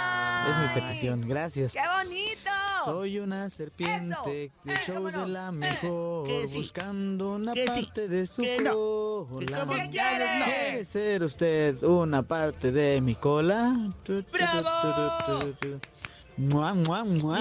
es 0.49 0.57
mi 0.57 0.67
petición. 0.73 1.27
Gracias. 1.27 1.73
¡Qué 1.73 1.81
bonito! 2.03 2.56
Soy 2.85 3.19
una 3.19 3.49
serpiente 3.49 4.51
Eh, 4.65 4.73
show 4.85 5.09
no. 5.09 5.21
de 5.21 5.27
la 5.27 5.51
mejor, 5.51 6.29
sí. 6.47 6.57
buscando 6.57 7.35
una 7.35 7.53
Que 7.53 7.63
sí. 7.63 7.67
parte 7.83 8.07
de 8.07 8.25
su 8.25 8.41
no. 8.63 9.27
Cola. 9.29 9.65
¿Qué 9.67 9.89
quiere? 9.89 10.25
¿Quiere 10.45 10.85
ser 10.85 11.23
usted 11.23 11.81
una 11.83 12.23
parte 12.23 12.71
de 12.71 13.01
mi 13.01 13.15
cola? 13.15 13.73
¡Bravo! 14.31 15.39
Mua, 16.37 16.73
mua, 16.75 17.03
mua. 17.03 17.39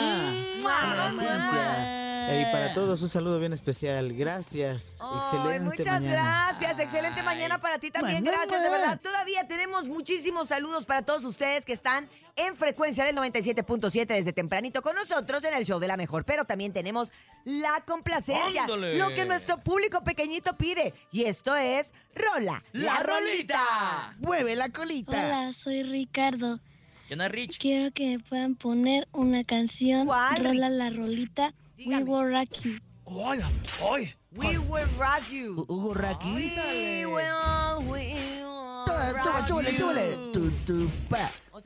Mua, 0.62 0.92
Hola, 0.92 1.12
mua. 1.12 2.02
Y 2.28 2.44
para 2.50 2.74
todos 2.74 3.02
un 3.02 3.08
saludo 3.08 3.38
bien 3.38 3.52
especial. 3.52 4.12
Gracias. 4.14 4.98
Ay, 5.02 5.18
Excelente 5.18 5.60
muchas 5.60 5.86
mañana. 5.86 6.56
gracias, 6.58 6.78
excelente 6.80 7.22
mañana 7.22 7.60
para 7.60 7.78
ti 7.78 7.90
también, 7.90 8.24
gracias, 8.24 8.62
de 8.62 8.68
verdad. 8.70 9.00
Todavía 9.00 9.46
tenemos 9.46 9.86
muchísimos 9.86 10.48
saludos 10.48 10.84
para 10.86 11.02
todos 11.02 11.24
ustedes 11.24 11.64
que 11.64 11.72
están 11.74 12.08
en 12.36 12.54
frecuencia 12.54 13.04
del 13.04 13.16
97.7 13.16 14.06
desde 14.06 14.32
tempranito 14.32 14.82
con 14.82 14.94
nosotros 14.94 15.42
en 15.44 15.54
el 15.54 15.64
show 15.64 15.78
de 15.80 15.88
la 15.88 15.96
mejor, 15.96 16.24
pero 16.24 16.44
también 16.44 16.72
tenemos 16.72 17.10
la 17.44 17.82
complacencia, 17.86 18.62
¡Ándale! 18.62 18.98
lo 18.98 19.08
que 19.10 19.24
nuestro 19.24 19.58
público 19.58 20.02
pequeñito 20.04 20.56
pide, 20.56 20.94
y 21.10 21.24
esto 21.24 21.56
es 21.56 21.86
Rola, 22.14 22.62
¡La 22.72 23.02
rolita! 23.02 24.14
Mueve 24.18 24.54
la 24.56 24.68
colita. 24.70 25.18
Hola, 25.18 25.52
soy 25.52 25.82
Ricardo. 25.82 26.60
¿Qué 27.08 27.14
onda, 27.14 27.28
Rich? 27.28 27.58
Quiero 27.58 27.92
que 27.92 28.16
me 28.16 28.18
puedan 28.18 28.54
poner 28.56 29.06
una 29.12 29.44
canción. 29.44 30.06
¿Cuál? 30.06 30.44
Rola 30.44 30.68
la 30.68 30.90
rolita. 30.90 31.54
Dígame. 31.76 32.04
We 32.04 32.10
Will 32.10 32.32
Rock 32.32 32.50
You. 32.62 32.78
¡Hola! 33.04 33.50
¡Ay! 33.94 34.14
We 34.32 34.58
will 34.58 34.86
rock 34.98 35.22
you. 35.30 35.54
Hu- 35.54 35.66
Hugo 35.68 35.94
Raki. 35.94 36.26
We 36.26 37.06
will, 37.06 37.88
we 37.88 38.14
will 38.42 39.14
rock 39.14 39.48
you. 39.48 39.78
súbale. 39.78 40.32
Tu, 40.32 40.90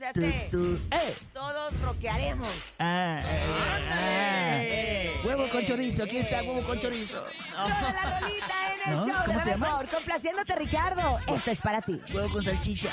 tu, 0.01 0.11
pa. 0.11 0.11
O 0.11 0.13
sea, 0.13 0.13
Tu, 0.13 0.21
se- 0.21 0.49
tu, 0.51 0.75
eh. 0.95 1.15
todos 1.33 1.81
rockearemos. 1.81 2.49
Ah, 2.79 3.21
ah, 3.23 3.79
ah. 3.91 4.57
Eh. 4.63 5.13
Huevo 5.23 5.47
con 5.49 5.65
chorizo, 5.65 6.03
aquí 6.03 6.17
está, 6.17 6.41
huevo 6.41 6.63
con 6.65 6.79
chorizo. 6.79 7.23
Rola 7.55 7.91
la 7.93 8.19
rolita 8.19 8.73
en 8.85 8.91
el 8.91 8.97
¿No? 8.97 9.05
show 9.05 9.15
¿Cómo 9.25 9.41
se 9.41 9.49
llama? 9.51 9.67
mejor. 9.67 9.87
Complaciéndote, 9.87 10.55
Ricardo. 10.55 11.19
Esto 11.27 11.51
es 11.51 11.61
para 11.61 11.81
ti. 11.81 12.01
Huevo 12.13 12.29
con 12.31 12.43
salchicha. 12.43 12.89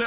El 0.00 0.06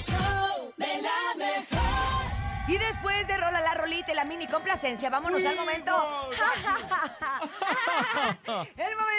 show 0.00 0.72
de 0.78 1.02
la 1.02 1.34
mejor. 1.36 2.66
Y 2.66 2.78
después 2.78 3.26
de 3.26 3.36
Rola 3.36 3.60
la 3.60 3.74
Rolita 3.74 4.12
y 4.12 4.14
la 4.14 4.24
mini 4.24 4.46
complacencia, 4.46 5.10
vámonos 5.10 5.44
al 5.44 5.54
momento. 5.54 5.92
el 8.76 8.96
momento 8.96 9.09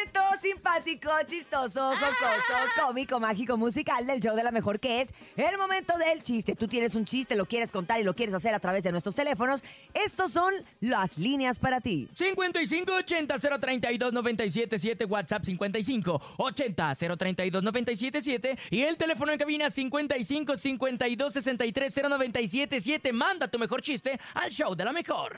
simpático, 0.51 1.09
chistoso, 1.25 1.91
jocoso, 1.95 2.85
cómico, 2.85 3.19
mágico, 3.19 3.55
musical 3.57 4.05
del 4.05 4.19
show 4.19 4.35
de 4.35 4.43
la 4.43 4.51
mejor, 4.51 4.79
que 4.79 5.01
es 5.01 5.09
el 5.37 5.57
momento 5.57 5.97
del 5.97 6.21
chiste. 6.21 6.55
Tú 6.55 6.67
tienes 6.67 6.93
un 6.95 7.05
chiste, 7.05 7.35
lo 7.35 7.45
quieres 7.45 7.71
contar 7.71 7.99
y 8.01 8.03
lo 8.03 8.13
quieres 8.13 8.35
hacer 8.35 8.53
a 8.53 8.59
través 8.59 8.83
de 8.83 8.91
nuestros 8.91 9.15
teléfonos. 9.15 9.63
Estos 9.93 10.33
son 10.33 10.53
las 10.81 11.17
líneas 11.17 11.57
para 11.57 11.79
ti. 11.79 12.09
5580 12.15 13.39
032 13.59 14.13
977 14.13 15.05
WhatsApp 15.05 15.45
5580 15.45 16.95
032 17.17 17.63
977 17.63 18.57
y 18.71 18.81
el 18.81 18.97
teléfono 18.97 19.31
en 19.31 19.39
cabina 19.39 19.69
55 19.69 20.57
52 20.57 21.33
63 21.33 21.93
0977. 21.95 23.13
Manda 23.13 23.47
tu 23.47 23.57
mejor 23.57 23.81
chiste 23.81 24.19
al 24.33 24.49
show 24.51 24.75
de 24.75 24.83
la 24.83 24.91
mejor. 24.91 25.37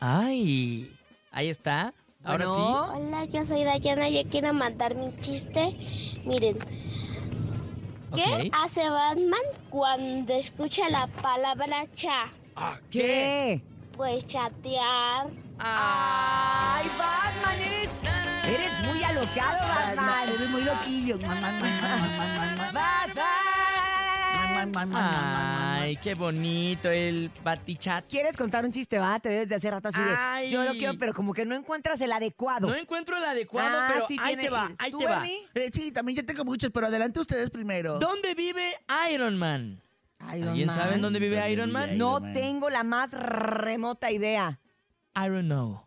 Ay, 0.00 0.92
ahí 1.30 1.48
está. 1.48 1.94
Ahora 2.24 2.46
Bueno. 2.46 2.92
Hola, 2.94 3.24
yo 3.26 3.44
soy 3.44 3.64
Dayana. 3.64 4.08
Yo 4.08 4.22
quiero 4.30 4.52
mandar 4.54 4.94
mi 4.94 5.14
chiste. 5.20 5.76
Miren, 6.24 6.58
¿qué 8.14 8.50
hace 8.52 8.88
Batman 8.88 9.42
cuando 9.68 10.32
escucha 10.32 10.88
la 10.88 11.06
palabra 11.06 11.84
cha? 11.94 12.26
sí. 12.90 12.98
¿Qué? 12.98 13.62
Pues 13.96 14.26
chatear. 14.26 15.28
¡Ay, 15.58 16.88
Batman! 16.98 17.60
Eres, 17.60 17.90
eres 18.44 18.80
muy 18.88 19.04
alocado, 19.04 19.58
Batman. 19.68 20.28
Eres 20.28 20.50
muy 20.50 20.62
loquillo. 20.62 21.18
Man, 21.18 21.40
man, 21.40 21.60
man, 21.60 21.80
man, 21.80 22.00
man, 22.00 22.36
man, 22.36 22.56
man. 22.56 22.74
Batman. 22.74 23.43
Ay, 24.72 25.96
qué 25.96 26.14
bonito 26.14 26.90
el 26.90 27.30
batichat. 27.42 28.06
¿Quieres 28.08 28.36
contar 28.36 28.64
un 28.64 28.72
chiste, 28.72 28.98
va? 28.98 29.18
Te 29.20 29.28
ves 29.28 29.48
de 29.48 29.54
hace 29.56 29.70
rato 29.70 29.88
así 29.88 30.00
de, 30.00 30.14
Ay. 30.16 30.50
yo 30.50 30.64
lo 30.64 30.72
quiero, 30.72 30.94
pero 30.98 31.12
como 31.12 31.32
que 31.34 31.44
no 31.44 31.54
encuentras 31.54 32.00
el 32.00 32.12
adecuado. 32.12 32.66
No 32.68 32.74
encuentro 32.74 33.16
el 33.18 33.24
adecuado, 33.24 33.78
Ah, 33.80 33.86
pero 33.92 34.06
sí 34.08 34.16
ahí 34.20 34.28
tiene- 34.34 34.42
te 34.44 34.50
va, 34.50 34.70
ahí 34.78 34.90
¿Tú, 34.90 34.98
te 34.98 35.06
va. 35.06 35.24
Eh, 35.26 35.70
sí, 35.72 35.92
también 35.92 36.16
ya 36.16 36.22
tengo 36.22 36.44
muchos, 36.44 36.70
pero 36.72 36.86
adelante 36.86 37.20
ustedes 37.20 37.50
primero. 37.50 37.98
¿Dónde 37.98 38.34
vive 38.34 38.72
Iron 39.12 39.36
Man? 39.36 39.80
Iron 40.34 40.48
¿Alguien 40.48 40.66
Man. 40.68 40.76
sabe 40.76 40.98
dónde 40.98 41.18
vive 41.18 41.36
¿Dónde 41.36 41.52
Iron 41.52 41.66
vive 41.68 41.78
Man? 41.80 41.88
Iron 41.88 41.98
No 41.98 42.20
Man? 42.20 42.32
tengo 42.32 42.70
la 42.70 42.82
más 42.84 43.10
remota 43.12 44.10
idea. 44.10 44.58
I 45.16 45.28
don't 45.28 45.44
know. 45.44 45.84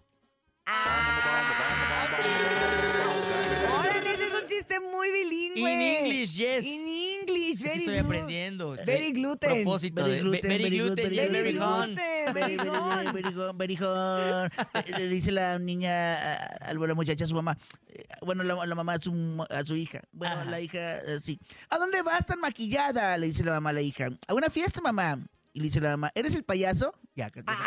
Órale, 3.79 4.13
ese 4.13 4.27
es 4.27 4.33
un 4.33 4.45
chiste 4.47 4.79
muy 4.79 5.11
bilingüe. 5.11 5.73
In 5.73 5.81
English, 5.81 6.35
yes. 6.35 6.65
In 6.65 6.87
English, 7.27 7.53
Es 7.55 7.61
que 7.61 7.67
very 7.67 7.79
estoy 7.79 7.97
aprendiendo. 7.97 8.75
Very 8.85 9.11
gluten. 9.11 9.49
Propósito 9.63 10.03
Very 10.03 10.19
gluten, 10.21 10.49
very 10.49 10.69
gluten, 10.69 11.09
very 11.31 11.53
gone. 11.53 11.87
gluten, 11.95 12.33
Very, 12.33 12.57
very. 12.57 13.77
Eh, 13.77 14.49
Le 14.97 15.07
dice 15.07 15.31
la 15.31 15.57
niña 15.59 16.15
a, 16.15 16.69
a 16.69 16.73
la 16.73 16.93
muchacha 16.93 17.23
a 17.25 17.27
su 17.27 17.35
mamá. 17.35 17.57
eh, 17.87 18.03
Bueno, 18.25 18.43
la, 18.43 18.65
la 18.65 18.75
mamá 18.75 18.93
a 18.93 18.99
su, 19.01 19.45
a 19.49 19.63
su 19.65 19.75
hija. 19.75 20.01
Bueno, 20.11 20.35
Ajá. 20.35 20.45
la 20.49 20.59
hija 20.61 20.97
así. 21.17 21.39
¿A 21.69 21.77
dónde 21.77 22.01
vas 22.01 22.25
tan 22.25 22.39
maquillada? 22.39 23.17
Le 23.17 23.27
dice 23.27 23.43
la 23.43 23.53
mamá 23.53 23.69
a 23.71 23.73
la 23.73 23.81
hija. 23.81 24.09
A 24.27 24.33
una 24.33 24.49
fiesta, 24.49 24.81
mamá. 24.81 25.19
Y 25.53 25.59
le 25.59 25.65
dice 25.65 25.81
la 25.81 25.91
mamá, 25.91 26.11
¿eres 26.13 26.35
el 26.35 26.43
payaso? 26.43 26.93
Ya, 27.15 27.31
creo 27.31 27.43
que 27.45 27.51
sí. 27.51 27.57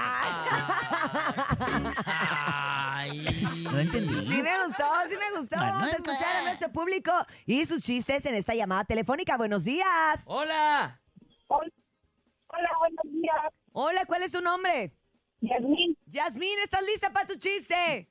Ay. 3.00 3.24
No 3.62 3.78
entendí. 3.78 4.14
Sí 4.14 4.42
me 4.42 4.64
gustó, 4.64 4.84
sí 5.08 5.16
me 5.16 5.38
gustó. 5.38 5.56
Mamá. 5.56 5.72
Vamos 5.72 5.94
a 5.94 5.96
escuchar 5.96 6.36
a 6.36 6.42
nuestro 6.42 6.70
público 6.70 7.12
y 7.46 7.64
sus 7.64 7.82
chistes 7.82 8.26
en 8.26 8.34
esta 8.34 8.54
llamada 8.54 8.84
telefónica. 8.84 9.38
Buenos 9.38 9.64
días. 9.64 10.20
Hola. 10.26 11.00
Hola, 11.48 12.70
buenos 12.78 13.04
días. 13.04 13.54
Hola, 13.72 14.04
¿cuál 14.04 14.22
es 14.24 14.32
tu 14.32 14.42
nombre? 14.42 14.92
Yasmín. 15.40 15.96
Yasmín, 16.06 16.58
¿estás 16.62 16.82
lista 16.82 17.10
para 17.10 17.26
tu 17.26 17.36
chiste? 17.36 18.10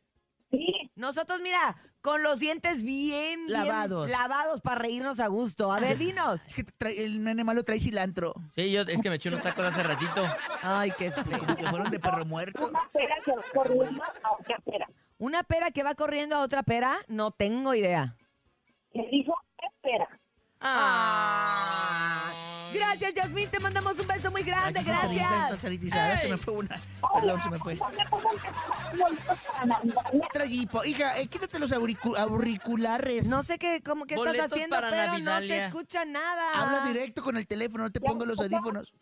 Sí. 0.50 0.92
Nosotros, 0.96 1.40
mira, 1.42 1.76
con 2.02 2.24
los 2.24 2.40
dientes 2.40 2.82
bien, 2.84 3.46
bien 3.46 3.52
Lavados. 3.52 4.10
lavados 4.10 4.62
para 4.62 4.82
reírnos 4.82 5.20
a 5.20 5.28
gusto. 5.28 5.72
A 5.72 5.80
ver, 5.80 5.98
dinos. 5.98 6.46
Es 6.48 6.54
que 6.54 6.64
trae- 6.64 7.00
el 7.04 7.24
nene 7.24 7.44
malo 7.44 7.64
trae 7.64 7.80
cilantro. 7.80 8.34
Sí, 8.56 8.72
yo 8.72 8.82
es 8.82 9.02
que 9.02 9.10
me 9.10 9.16
eché 9.18 9.30
unos 9.30 9.42
tacos 9.42 9.66
hace 9.66 9.84
ratito. 9.84 10.24
Ay, 10.62 10.92
qué 10.98 11.12
feo. 11.12 11.40
Como 11.40 11.56
que 11.56 11.68
fueron 11.68 11.92
de 11.92 12.00
perro 12.00 12.26
muerto. 12.26 12.72
Pera 12.94 13.16
que 13.24 13.32
va 13.32 13.44
corriendo 13.54 14.04
a 14.04 14.32
otra 14.40 14.58
pera. 14.66 14.90
¿Una 15.18 15.44
pera 15.44 15.72
que 15.72 15.84
va 15.84 15.96
corriendo 15.96 16.36
a 16.36 16.42
otra 16.42 16.64
pera? 16.64 16.96
No 17.08 17.32
tengo 17.32 17.74
idea. 17.74 18.16
Le 18.94 19.08
dijo, 19.10 19.34
espera. 19.62 20.19
Ah. 20.62 22.32
Gracias, 22.74 23.14
Yasmín. 23.16 23.50
Te 23.50 23.60
mandamos 23.60 23.98
un 24.00 24.06
beso 24.08 24.30
muy 24.30 24.44
grande. 24.44 24.82
Gracias. 24.84 25.60
sanitizada, 25.60 26.20
Se 26.20 26.28
me 26.30 26.38
fue 26.38 26.54
una. 26.54 26.80
Perdón, 27.16 27.42
se 27.42 27.50
me 27.50 27.58
fue. 27.58 27.80
Tragipo. 30.34 30.84
Hija, 30.86 31.18
eh, 31.20 31.28
quítate 31.28 31.60
los 31.60 31.72
auricu- 31.72 32.18
auriculares. 32.18 33.28
No 33.28 33.42
sé 33.44 33.58
qué, 33.58 33.82
cómo 33.84 34.06
que 34.06 34.14
estás 34.16 34.28
Boletos 34.28 34.52
haciendo, 34.52 34.76
para 34.76 34.90
pero 34.90 35.08
no 35.08 35.18
se 35.18 35.24
Navidalia. 35.24 35.66
escucha 35.68 36.06
nada. 36.06 36.52
Habla 36.54 36.86
directo 36.88 37.24
con 37.24 37.38
el 37.38 37.48
teléfono, 37.48 37.86
no 37.86 37.90
te 37.92 38.00
pongo 38.02 38.26
los 38.26 38.40
audífonos. 38.40 38.94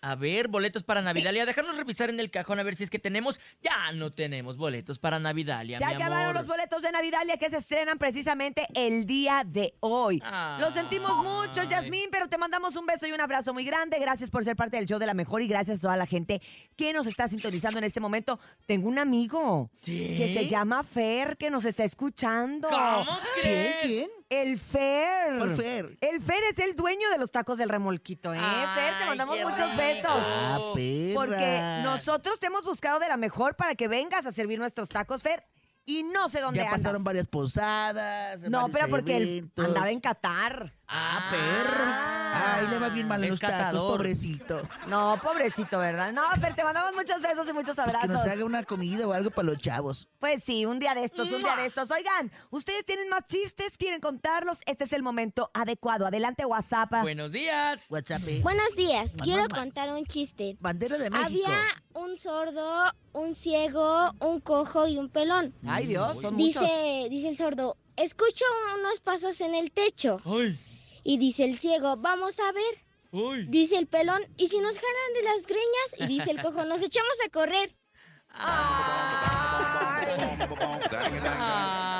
A 0.00 0.14
ver, 0.14 0.46
boletos 0.46 0.84
para 0.84 1.02
Navidalia. 1.02 1.44
Déjanos 1.44 1.76
revisar 1.76 2.08
en 2.08 2.20
el 2.20 2.30
cajón 2.30 2.60
a 2.60 2.62
ver 2.62 2.76
si 2.76 2.84
es 2.84 2.90
que 2.90 3.00
tenemos. 3.00 3.40
Ya 3.60 3.90
no 3.92 4.12
tenemos 4.12 4.56
boletos 4.56 4.98
para 5.00 5.18
Navidalia, 5.18 5.78
Se 5.78 5.86
mi 5.86 5.92
acabaron 5.94 6.22
amor. 6.30 6.34
los 6.36 6.46
boletos 6.46 6.82
de 6.82 6.92
Navidalia 6.92 7.36
que 7.36 7.50
se 7.50 7.56
estrenan 7.56 7.98
precisamente 7.98 8.66
el 8.74 9.06
día 9.06 9.42
de 9.44 9.74
hoy. 9.80 10.22
Lo 10.60 10.70
sentimos 10.72 11.18
mucho, 11.18 11.64
Yasmín, 11.64 12.10
pero 12.12 12.28
te 12.28 12.38
mandamos 12.38 12.76
un 12.76 12.86
beso 12.86 13.06
y 13.08 13.12
un 13.12 13.20
abrazo 13.20 13.52
muy 13.52 13.64
grande. 13.64 13.98
Gracias 13.98 14.30
por 14.30 14.44
ser 14.44 14.54
parte 14.54 14.76
del 14.76 14.86
show 14.86 15.00
de 15.00 15.06
la 15.06 15.14
mejor 15.14 15.42
y 15.42 15.48
gracias 15.48 15.78
a 15.78 15.82
toda 15.82 15.96
la 15.96 16.06
gente 16.06 16.40
que 16.76 16.92
nos 16.92 17.06
está 17.08 17.26
sintonizando 17.26 17.78
en 17.78 17.84
este 17.84 17.98
momento. 18.00 18.38
Tengo 18.66 18.88
un 18.88 19.00
amigo 19.00 19.70
¿Sí? 19.82 20.14
que 20.16 20.32
se 20.32 20.46
llama 20.46 20.84
Fer 20.84 21.36
que 21.36 21.50
nos 21.50 21.64
está 21.64 21.82
escuchando. 21.84 22.68
¿Cómo 22.68 23.18
¿Quién? 23.42 23.42
crees? 23.42 23.76
¿Quién? 23.82 24.08
El 24.28 24.58
Fer. 24.58 25.38
¿Cuál 25.38 25.56
Fer? 25.56 25.96
El 26.00 26.20
Fer 26.22 26.42
es 26.50 26.58
el 26.58 26.76
dueño 26.76 27.08
de 27.10 27.18
los 27.18 27.30
tacos 27.30 27.56
del 27.58 27.68
remolquito, 27.70 28.34
¿eh? 28.34 28.38
Fer, 28.74 28.98
te 28.98 29.04
mandamos 29.06 29.36
qué 29.36 29.44
muchos 29.46 29.70
rico. 29.70 29.76
besos. 29.78 30.10
Ah, 30.26 30.58
perra. 30.74 31.14
Porque 31.14 31.80
nosotros 31.82 32.38
te 32.38 32.46
hemos 32.46 32.64
buscado 32.64 32.98
de 32.98 33.08
la 33.08 33.16
mejor 33.16 33.56
para 33.56 33.74
que 33.74 33.88
vengas 33.88 34.26
a 34.26 34.32
servir 34.32 34.58
nuestros 34.58 34.90
tacos, 34.90 35.22
Fer, 35.22 35.46
y 35.86 36.02
no 36.02 36.28
sé 36.28 36.40
dónde 36.40 36.58
Ya 36.58 36.64
andas. 36.66 36.80
pasaron 36.82 37.02
varias 37.04 37.26
posadas. 37.26 38.38
No, 38.50 38.68
pero 38.68 38.88
porque 38.88 39.16
él 39.16 39.50
andaba 39.56 39.90
en 39.90 40.00
Qatar. 40.00 40.74
Ah, 40.90 41.28
perro. 41.30 41.84
Ay, 42.30 42.66
le 42.68 42.78
va 42.78 42.88
bien 42.88 43.08
mal 43.08 43.22
Es 43.24 43.30
los 43.30 43.40
tacos, 43.40 43.78
pobrecito. 43.78 44.62
No, 44.86 45.18
pobrecito, 45.22 45.78
¿verdad? 45.78 46.12
No, 46.12 46.22
Fer, 46.40 46.54
te 46.54 46.62
mandamos 46.64 46.94
muchos 46.94 47.20
besos 47.20 47.48
y 47.48 47.52
muchos 47.52 47.76
Pues 47.76 47.90
que 47.90 47.96
abrazos. 47.96 48.08
nos 48.10 48.26
haga 48.26 48.44
una 48.44 48.64
comida 48.64 49.06
o 49.06 49.12
algo 49.12 49.30
para 49.30 49.46
los 49.48 49.58
chavos. 49.58 50.08
Pues 50.18 50.42
sí, 50.44 50.64
un 50.66 50.78
día 50.78 50.94
de 50.94 51.04
estos, 51.04 51.30
un 51.30 51.40
día 51.40 51.56
de 51.56 51.66
estos. 51.66 51.90
Oigan, 51.90 52.30
¿ustedes 52.50 52.84
tienen 52.84 53.08
más 53.08 53.26
chistes? 53.26 53.76
¿Quieren 53.76 54.00
contarlos? 54.00 54.60
Este 54.66 54.84
es 54.84 54.92
el 54.92 55.02
momento 55.02 55.50
adecuado. 55.54 56.06
Adelante, 56.06 56.44
WhatsApp. 56.44 56.90
Buenos 57.02 57.32
días. 57.32 57.86
WhatsApp. 57.90 58.22
Buenos 58.42 58.74
días, 58.76 59.12
quiero 59.22 59.46
contar 59.48 59.90
un 59.92 60.04
chiste. 60.06 60.56
Bandera 60.60 60.96
de 60.98 61.10
México. 61.10 61.26
Había 61.26 61.58
un 61.94 62.18
sordo, 62.18 62.92
un 63.12 63.34
ciego, 63.34 64.12
un 64.20 64.40
cojo 64.40 64.86
y 64.86 64.96
un 64.98 65.08
pelón. 65.10 65.54
Ay, 65.66 65.86
Dios, 65.86 66.18
son 66.20 66.34
muchos. 66.34 66.62
Dice, 66.62 67.06
dice 67.10 67.28
el 67.28 67.36
sordo, 67.36 67.76
escucho 67.96 68.44
unos 68.78 69.00
pasos 69.00 69.40
en 69.40 69.54
el 69.54 69.70
techo. 69.72 70.18
Ay, 70.24 70.58
Y 71.04 71.18
dice 71.18 71.44
el 71.44 71.58
ciego, 71.58 71.96
vamos 71.96 72.38
a 72.40 72.52
ver. 72.52 72.74
ay. 73.12 73.46
Dice 73.48 73.76
el 73.78 73.86
pelón, 73.86 74.22
¿y 74.36 74.48
si 74.48 74.58
nos 74.60 74.76
jalan 74.78 75.14
de 75.14 75.22
las 75.22 75.46
greñas? 75.46 75.94
Y 75.98 76.06
dice 76.06 76.30
el 76.30 76.42
cojo, 76.42 76.64
nos 76.64 76.82
echamos 76.82 77.16
a 77.26 77.30
correr. 77.30 77.74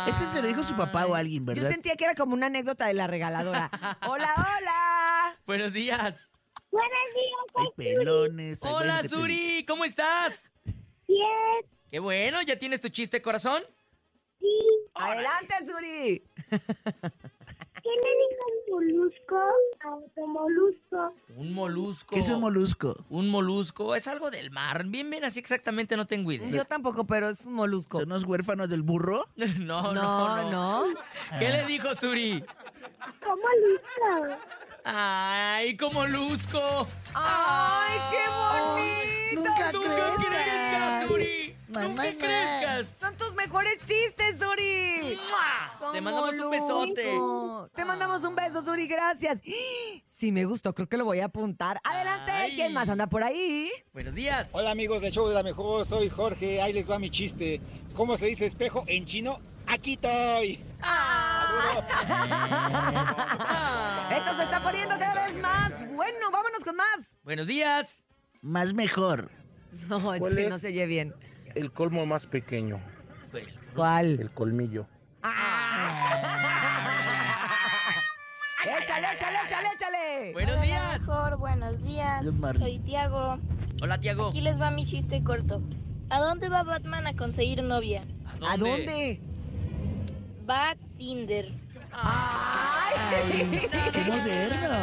Ese 0.08 0.26
se 0.26 0.40
lo 0.42 0.48
dijo 0.48 0.62
su 0.62 0.74
papá 0.76 1.06
o 1.06 1.14
alguien, 1.14 1.42
Yo 1.42 1.46
¿verdad? 1.54 1.70
sentía 1.70 1.96
que 1.96 2.04
era 2.04 2.14
como 2.14 2.34
una 2.34 2.46
anécdota 2.46 2.86
de 2.86 2.94
la 2.94 3.06
regaladora. 3.06 3.70
hola, 4.08 4.34
hola. 4.36 5.36
Buenos 5.46 5.72
días. 5.72 6.30
Ay, 7.54 7.66
pelones. 7.76 8.62
ay, 8.62 8.70
bueno 8.72 8.76
Hola, 8.78 9.02
te- 9.02 9.08
Suri. 9.08 9.64
¿Cómo 9.66 9.84
estás? 9.84 10.50
Bien. 11.06 11.26
Qué 11.90 11.98
bueno. 11.98 12.40
¿Ya 12.42 12.58
tienes 12.58 12.80
tu 12.80 12.88
chiste, 12.88 13.20
corazón? 13.20 13.62
Adelante, 14.94 15.54
Suri. 15.66 16.22
¿Qué 16.50 17.90
le 17.90 18.10
dijo 18.20 18.44
un 18.46 18.66
molusco 18.78 19.36
a 19.84 19.94
otro 19.94 20.26
molusco? 20.26 21.14
Un 21.36 21.52
molusco. 21.52 22.14
¿Qué 22.14 22.20
es 22.20 22.28
un 22.28 22.40
molusco? 22.40 23.04
Un 23.10 23.28
molusco. 23.28 23.94
Es 23.94 24.06
algo 24.08 24.30
del 24.30 24.50
mar. 24.50 24.84
Bien, 24.86 25.08
bien, 25.10 25.24
así 25.24 25.38
exactamente 25.40 25.96
no 25.96 26.06
tengo 26.06 26.30
idea. 26.32 26.48
Yo 26.50 26.64
tampoco, 26.64 27.04
pero 27.06 27.28
es 27.28 27.44
un 27.46 27.54
molusco. 27.54 28.00
¿Son 28.00 28.08
los 28.08 28.24
huérfanos 28.24 28.68
del 28.68 28.82
burro? 28.82 29.26
No, 29.58 29.92
no, 29.92 29.94
No, 29.94 30.50
no. 30.50 30.86
no. 30.86 30.94
¿Qué 31.38 31.48
le 31.50 31.66
dijo 31.66 31.94
Suri? 31.94 32.42
¿Cómo 33.22 33.36
molusco? 33.36 34.42
¡Ay, 34.84 35.76
como 35.76 36.00
molusco! 36.00 36.86
¡Ay, 37.14 37.98
qué 38.10 39.34
bonito! 39.34 39.48
¡Nunca 39.50 39.72
¡Nunca 39.72 39.88
crezcas! 39.90 40.26
crezcas, 40.26 41.08
Suri! 41.08 41.47
Mamá, 41.68 41.86
¡Nunca 41.86 42.02
crezcas! 42.02 42.96
Son 42.98 43.14
tus 43.16 43.34
mejores 43.34 43.78
chistes, 43.84 44.38
Suri. 44.38 45.18
¡Mua! 45.28 45.92
Te 45.92 46.00
mandamos 46.00 46.34
un 46.38 46.50
besote. 46.50 47.18
Te 47.74 47.84
mandamos 47.84 48.24
un 48.24 48.34
beso, 48.34 48.62
Suri, 48.62 48.86
gracias. 48.86 49.40
Sí, 50.18 50.32
me 50.32 50.44
gustó, 50.46 50.74
creo 50.74 50.88
que 50.88 50.96
lo 50.96 51.04
voy 51.04 51.20
a 51.20 51.26
apuntar. 51.26 51.80
Adelante, 51.84 52.32
Ay. 52.32 52.52
¿quién 52.56 52.72
más 52.74 52.88
anda 52.88 53.06
por 53.06 53.22
ahí? 53.22 53.70
Buenos 53.92 54.16
días. 54.16 54.50
Hola 54.50 54.72
amigos 54.72 55.00
del 55.00 55.12
show 55.12 55.28
de 55.28 55.34
la 55.36 55.44
mejor, 55.44 55.86
soy 55.86 56.08
Jorge, 56.08 56.60
ahí 56.60 56.72
les 56.72 56.90
va 56.90 56.98
mi 56.98 57.08
chiste. 57.08 57.60
¿Cómo 57.94 58.16
se 58.16 58.26
dice 58.26 58.44
espejo 58.44 58.82
en 58.88 59.04
chino? 59.06 59.38
Aquí 59.68 59.92
estoy. 59.92 60.54
Esto 64.10 64.36
se 64.36 64.42
está 64.42 64.60
poniendo 64.60 64.98
cada 64.98 65.26
vez 65.28 65.36
más 65.40 65.70
bueno. 65.94 66.30
Vámonos 66.32 66.64
con 66.64 66.74
más. 66.74 67.08
Buenos 67.22 67.46
días. 67.46 68.04
Más 68.42 68.74
mejor. 68.74 69.30
No, 69.88 70.14
es 70.14 70.20
¿Cuál 70.20 70.34
que 70.34 70.42
es? 70.44 70.50
no 70.50 70.58
se 70.58 70.66
oye 70.68 70.86
bien. 70.86 71.14
El 71.54 71.72
colmo 71.72 72.06
más 72.06 72.26
pequeño, 72.26 72.80
¿Cuál? 73.74 74.20
el 74.20 74.30
colmillo. 74.30 74.86
échale, 78.64 79.06
échale, 79.14 79.36
échale, 79.46 79.68
échale. 79.74 80.32
Buenos 80.32 80.62
días. 80.62 81.00
Mejor, 81.00 81.36
buenos 81.38 81.82
días. 81.82 82.26
Soy 82.58 82.78
Tiago. 82.80 83.38
Hola, 83.82 83.98
Tiago. 83.98 84.28
Aquí 84.28 84.40
les 84.40 84.60
va 84.60 84.70
mi 84.70 84.86
chiste 84.86 85.22
corto. 85.22 85.62
¿A 86.10 86.20
dónde 86.20 86.48
va 86.48 86.62
Batman 86.62 87.06
a 87.06 87.14
conseguir 87.14 87.62
novia? 87.62 88.02
¿A 88.46 88.56
dónde? 88.56 89.20
Va 90.48 90.70
a 90.70 90.76
Tinder. 90.96 91.52
¡Ay! 91.92 92.94
¡Qué 93.92 94.00
moderno! 94.06 94.76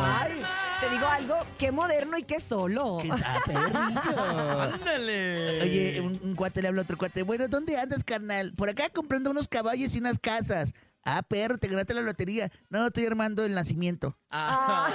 Ay, 0.00 0.42
te 0.80 0.88
digo 0.90 1.06
algo, 1.06 1.36
qué 1.58 1.72
moderno 1.72 2.18
y 2.18 2.22
qué 2.22 2.40
solo. 2.40 2.98
¡Qué 3.02 3.10
perrillo! 3.46 4.60
¡Ándale! 4.60 5.60
Oye, 5.62 6.00
un, 6.00 6.18
un 6.22 6.34
cuate 6.36 6.62
le 6.62 6.68
habla 6.68 6.82
a 6.82 6.84
otro 6.84 6.96
cuate. 6.96 7.22
Bueno, 7.22 7.48
¿dónde 7.48 7.76
andas, 7.76 8.04
carnal? 8.04 8.52
Por 8.56 8.68
acá 8.68 8.88
comprando 8.90 9.30
unos 9.30 9.48
caballos 9.48 9.94
y 9.94 9.98
unas 9.98 10.18
casas. 10.18 10.72
Ah, 11.04 11.22
perro, 11.22 11.58
te 11.58 11.68
ganaste 11.68 11.94
la 11.94 12.02
lotería. 12.02 12.50
No, 12.68 12.86
estoy 12.86 13.06
armando 13.06 13.44
el 13.44 13.54
nacimiento. 13.54 14.16
Ah. 14.30 14.90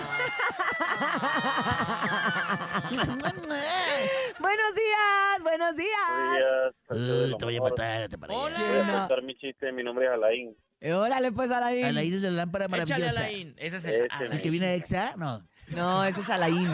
Buenos 4.39 4.75
días, 4.75 5.41
buenos 5.41 5.75
días. 5.75 6.73
Uy, 6.89 7.35
te 7.37 7.45
voy 7.45 7.57
a 7.57 7.61
matar, 7.61 8.09
te 8.09 8.17
parece. 8.17 8.39
Hola. 8.39 8.57
Voy 8.59 8.79
a 8.79 8.97
contar 8.99 9.21
mi 9.23 9.35
chiste, 9.35 9.71
mi 9.71 9.83
nombre 9.83 10.05
es 10.05 10.11
Alain. 10.11 10.55
Eh, 10.81 10.93
Órale, 10.93 11.31
pues, 11.31 11.49
Alain. 11.51 11.85
Alain 11.85 12.13
es 12.13 12.21
de 12.21 12.31
la 12.31 12.37
lámpara 12.37 12.65
Échale, 12.65 12.83
maravillosa. 12.85 13.19
Alain. 13.21 13.55
Ese 13.57 13.77
es 13.77 13.85
el 13.85 14.05
Ese. 14.05 14.25
¿El 14.31 14.41
que 14.41 14.49
viene 14.49 14.65
a 14.67 14.73
Exa? 14.75 15.15
No. 15.15 15.41
No, 15.69 16.04
ese 16.06 16.21
es 16.21 16.30
Alain. 16.30 16.69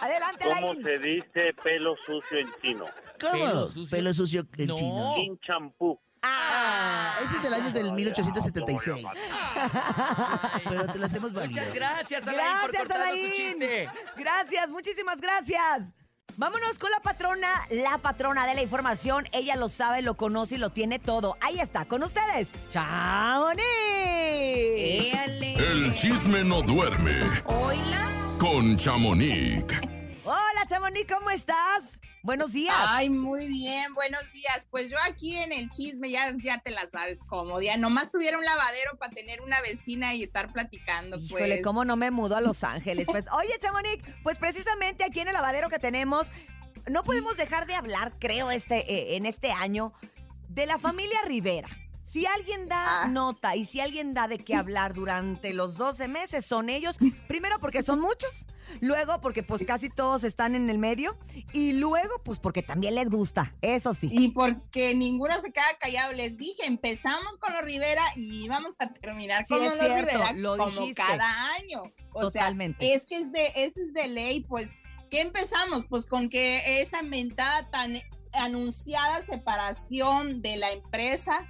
Adelante, 0.00 0.44
¿Cómo 0.44 0.70
Alain. 0.70 0.82
se 0.82 0.98
dice 0.98 1.54
pelo 1.62 1.94
sucio 2.04 2.38
en 2.38 2.48
chino? 2.60 2.84
¿Cómo? 3.20 3.32
Pelo 3.32 3.66
sucio. 3.68 3.96
Pelo 3.96 4.14
sucio 4.14 4.44
en 4.58 4.66
No. 4.66 4.74
chino. 4.76 5.14
Sin 5.16 5.38
champú. 5.40 5.98
Ah, 6.26 7.16
ese 7.22 7.36
es 7.36 7.42
del 7.42 7.54
año 7.54 7.70
del 7.70 7.92
1876. 7.92 9.04
Pero 10.68 10.86
te 10.86 10.98
lo 10.98 11.06
hacemos 11.06 11.32
válido. 11.34 11.60
Muchas 11.60 11.74
gracias, 11.74 12.26
Alain, 12.28 12.60
por 12.62 12.72
Gracias, 12.72 12.78
cortarnos 12.82 13.14
tu 13.14 13.20
Alain. 13.20 13.32
chiste. 13.32 13.90
Gracias, 14.16 14.70
muchísimas 14.70 15.20
gracias. 15.20 15.92
Vámonos 16.36 16.78
con 16.78 16.90
la 16.90 17.00
patrona, 17.00 17.48
la 17.70 17.98
patrona 17.98 18.46
de 18.46 18.54
la 18.54 18.62
información. 18.62 19.28
Ella 19.32 19.54
lo 19.56 19.68
sabe, 19.68 20.02
lo 20.02 20.14
conoce 20.16 20.54
y 20.56 20.58
lo 20.58 20.70
tiene 20.70 20.98
todo. 20.98 21.36
Ahí 21.40 21.60
está, 21.60 21.84
con 21.84 22.02
ustedes, 22.02 22.48
Chamonix. 22.70 23.62
El 24.86 25.94
chisme 25.94 26.44
no 26.44 26.60
duerme 26.60 27.18
Hola. 27.46 28.36
con 28.38 28.76
Chamonix. 28.76 29.80
Hola, 30.24 30.66
Chamonix, 30.68 31.10
¿cómo 31.10 31.30
estás? 31.30 32.02
Buenos 32.22 32.52
días. 32.52 32.76
Ay, 32.78 33.08
muy 33.08 33.48
bien, 33.48 33.94
buenos 33.94 34.30
días. 34.32 34.68
Pues 34.70 34.90
yo 34.90 34.98
aquí 35.08 35.36
en 35.36 35.54
el 35.54 35.68
chisme, 35.68 36.10
ya, 36.10 36.30
ya 36.42 36.58
te 36.58 36.70
la 36.70 36.86
sabes 36.86 37.20
cómo. 37.26 37.62
Ya 37.62 37.78
nomás 37.78 38.10
tuviera 38.10 38.36
un 38.36 38.44
lavadero 38.44 38.98
para 38.98 39.10
tener 39.10 39.40
una 39.40 39.58
vecina 39.62 40.12
y 40.12 40.22
estar 40.22 40.52
platicando, 40.52 41.16
pues. 41.16 41.30
Híjole, 41.30 41.62
¿cómo 41.62 41.86
no 41.86 41.96
me 41.96 42.10
mudo 42.10 42.36
a 42.36 42.42
Los 42.42 42.62
Ángeles? 42.62 43.06
Pues, 43.10 43.24
oye, 43.32 43.58
Chamonix, 43.58 44.16
pues 44.22 44.36
precisamente 44.36 45.02
aquí 45.02 45.20
en 45.20 45.28
el 45.28 45.34
lavadero 45.34 45.70
que 45.70 45.78
tenemos, 45.78 46.30
no 46.90 47.04
podemos 47.04 47.38
dejar 47.38 47.66
de 47.66 47.74
hablar, 47.74 48.12
creo, 48.18 48.50
este, 48.50 48.80
eh, 48.92 49.16
en 49.16 49.24
este 49.24 49.50
año, 49.50 49.94
de 50.50 50.66
la 50.66 50.78
familia 50.78 51.22
Rivera. 51.22 51.70
Si 52.14 52.26
alguien 52.26 52.66
da 52.66 53.08
nota 53.08 53.56
y 53.56 53.64
si 53.64 53.80
alguien 53.80 54.14
da 54.14 54.28
de 54.28 54.38
qué 54.38 54.54
hablar 54.54 54.94
durante 54.94 55.52
los 55.52 55.76
12 55.76 56.06
meses, 56.06 56.46
son 56.46 56.68
ellos. 56.68 56.96
Primero 57.26 57.58
porque 57.58 57.82
son 57.82 57.98
muchos, 57.98 58.46
luego 58.80 59.20
porque 59.20 59.42
pues 59.42 59.64
casi 59.66 59.90
todos 59.90 60.22
están 60.22 60.54
en 60.54 60.70
el 60.70 60.78
medio 60.78 61.18
y 61.52 61.72
luego 61.72 62.22
pues 62.24 62.38
porque 62.38 62.62
también 62.62 62.94
les 62.94 63.10
gusta, 63.10 63.56
eso 63.62 63.94
sí. 63.94 64.08
Y 64.12 64.28
porque 64.28 64.94
ninguno 64.94 65.40
se 65.40 65.52
queda 65.52 65.64
callado, 65.80 66.12
les 66.12 66.38
dije, 66.38 66.64
empezamos 66.66 67.36
con 67.38 67.52
los 67.52 67.62
Rivera 67.62 68.04
y 68.14 68.46
vamos 68.46 68.76
a 68.78 68.92
terminar 68.92 69.44
Sí, 69.48 69.54
con 69.54 69.64
los 69.64 69.74
cierto, 69.74 69.96
Rivera 69.96 70.32
lo 70.34 70.56
como 70.56 70.70
dijiste. 70.82 70.94
cada 70.94 71.52
año. 71.54 71.82
O 72.12 72.20
Totalmente. 72.20 72.86
sea, 72.86 72.94
es 72.94 73.06
que 73.08 73.16
es 73.18 73.32
de, 73.32 73.52
es 73.56 73.72
de 73.92 74.06
ley, 74.06 74.44
pues, 74.48 74.72
¿qué 75.10 75.20
empezamos? 75.20 75.86
Pues 75.88 76.06
con 76.06 76.28
que 76.28 76.80
esa 76.80 77.02
mentada 77.02 77.68
tan 77.72 77.98
anunciada 78.34 79.20
separación 79.20 80.42
de 80.42 80.58
la 80.58 80.70
empresa 80.70 81.44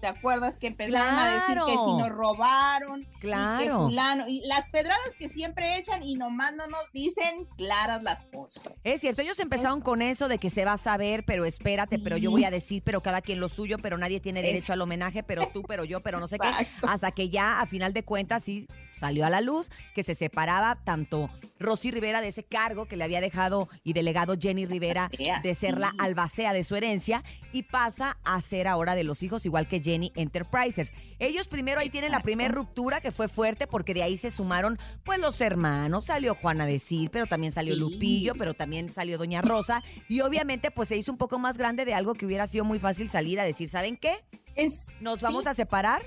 ¿Te 0.00 0.06
acuerdas 0.06 0.58
que 0.58 0.68
empezaron 0.68 1.18
a 1.18 1.32
decir 1.34 1.58
que 1.66 1.72
si 1.72 1.76
Claro. 1.76 1.98
nos 1.98 2.08
robaron? 2.10 3.00
Y 3.02 3.04
que 3.06 3.18
Claro. 3.20 3.78
fulano. 3.86 4.28
Y 4.28 4.40
las 4.46 4.68
pedradas 4.68 5.16
que 5.18 5.28
siempre 5.28 5.76
echan 5.78 6.02
y 6.02 6.14
nomás 6.14 6.54
no 6.54 6.66
nos 6.68 6.90
dicen 6.92 7.46
claras 7.56 8.02
las 8.02 8.24
cosas. 8.26 8.80
Es 8.84 9.00
cierto, 9.00 9.22
ellos 9.22 9.38
empezaron 9.40 9.78
Eso. 9.78 9.84
con 9.84 10.02
eso 10.02 10.28
de 10.28 10.38
que 10.38 10.50
se 10.50 10.64
va 10.64 10.74
a 10.74 10.78
saber, 10.78 11.24
pero 11.24 11.44
espérate, 11.44 11.98
pero 11.98 12.16
yo 12.16 12.30
voy 12.30 12.44
a 12.44 12.50
decir, 12.50 12.82
pero 12.84 13.02
cada 13.02 13.20
quien 13.20 13.40
lo 13.40 13.48
suyo, 13.48 13.76
pero 13.82 13.98
nadie 13.98 14.20
tiene 14.20 14.40
derecho 14.42 14.64
Eso. 14.64 14.72
al 14.74 14.80
homenaje, 14.82 15.22
pero 15.22 15.46
tú, 15.52 15.62
pero 15.62 15.84
yo, 15.84 16.00
pero 16.00 16.20
no 16.20 16.26
sé 16.26 16.36
Exacto. 16.36 16.64
qué. 16.80 16.86
Hasta 16.88 17.10
que 17.10 17.28
ya, 17.28 17.60
a 17.60 17.66
final 17.66 17.92
de 17.92 18.04
cuentas, 18.04 18.44
sí 18.44 18.66
salió 18.98 19.24
a 19.26 19.30
la 19.30 19.40
luz 19.40 19.70
que 19.94 20.02
se 20.02 20.14
separaba 20.14 20.76
tanto 20.84 21.30
Rosy 21.58 21.90
Rivera 21.90 22.20
de 22.20 22.28
ese 22.28 22.44
cargo 22.44 22.86
que 22.86 22.96
le 22.96 23.04
había 23.04 23.20
dejado 23.20 23.68
y 23.82 23.92
delegado 23.92 24.34
Jenny 24.38 24.64
Rivera 24.66 25.10
Ea, 25.18 25.40
de 25.42 25.54
ser 25.54 25.78
la 25.78 25.92
albacea 25.98 26.52
de 26.52 26.62
su 26.64 26.76
herencia 26.76 27.24
y 27.52 27.64
pasa 27.64 28.16
a 28.24 28.40
ser 28.40 28.68
ahora 28.68 28.94
de 28.94 29.04
los 29.04 29.22
hijos, 29.22 29.44
igual 29.46 29.66
que 29.68 29.80
Jenny 29.80 30.12
Enterprises. 30.14 30.92
Ellos 31.18 31.48
primero 31.48 31.80
ahí 31.80 31.90
tienen 31.90 32.12
la 32.12 32.20
primera 32.20 32.52
ruptura 32.52 33.00
que 33.00 33.10
fue 33.12 33.28
fuerte 33.28 33.66
porque 33.66 33.94
de 33.94 34.02
ahí 34.02 34.16
se 34.16 34.30
sumaron 34.30 34.78
pues 35.04 35.18
los 35.18 35.40
hermanos, 35.40 36.04
salió 36.06 36.34
Juana 36.34 36.66
de 36.66 36.78
Sil, 36.78 37.10
pero 37.10 37.26
también 37.26 37.52
salió 37.52 37.74
Sí. 37.74 37.80
Lupillo, 37.80 38.34
pero 38.34 38.54
también 38.54 38.88
salió 38.88 39.18
Doña 39.18 39.42
Rosa 39.42 39.82
y 40.08 40.20
obviamente 40.20 40.70
pues 40.70 40.88
se 40.88 40.96
hizo 40.96 41.12
un 41.12 41.18
poco 41.18 41.38
más 41.38 41.58
grande 41.58 41.84
de 41.84 41.94
algo 41.94 42.14
que 42.14 42.24
hubiera 42.26 42.46
sido 42.46 42.64
muy 42.64 42.78
fácil 42.78 43.08
salir 43.10 43.38
a 43.40 43.44
decir, 43.44 43.68
¿saben 43.68 43.96
qué? 43.96 44.24
Es, 44.54 44.98
Nos 45.02 45.18
sí. 45.20 45.24
vamos 45.24 45.46
a 45.46 45.54
separar 45.54 46.02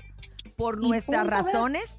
por 0.56 0.82
nuestras 0.84 1.26
razones. 1.26 1.98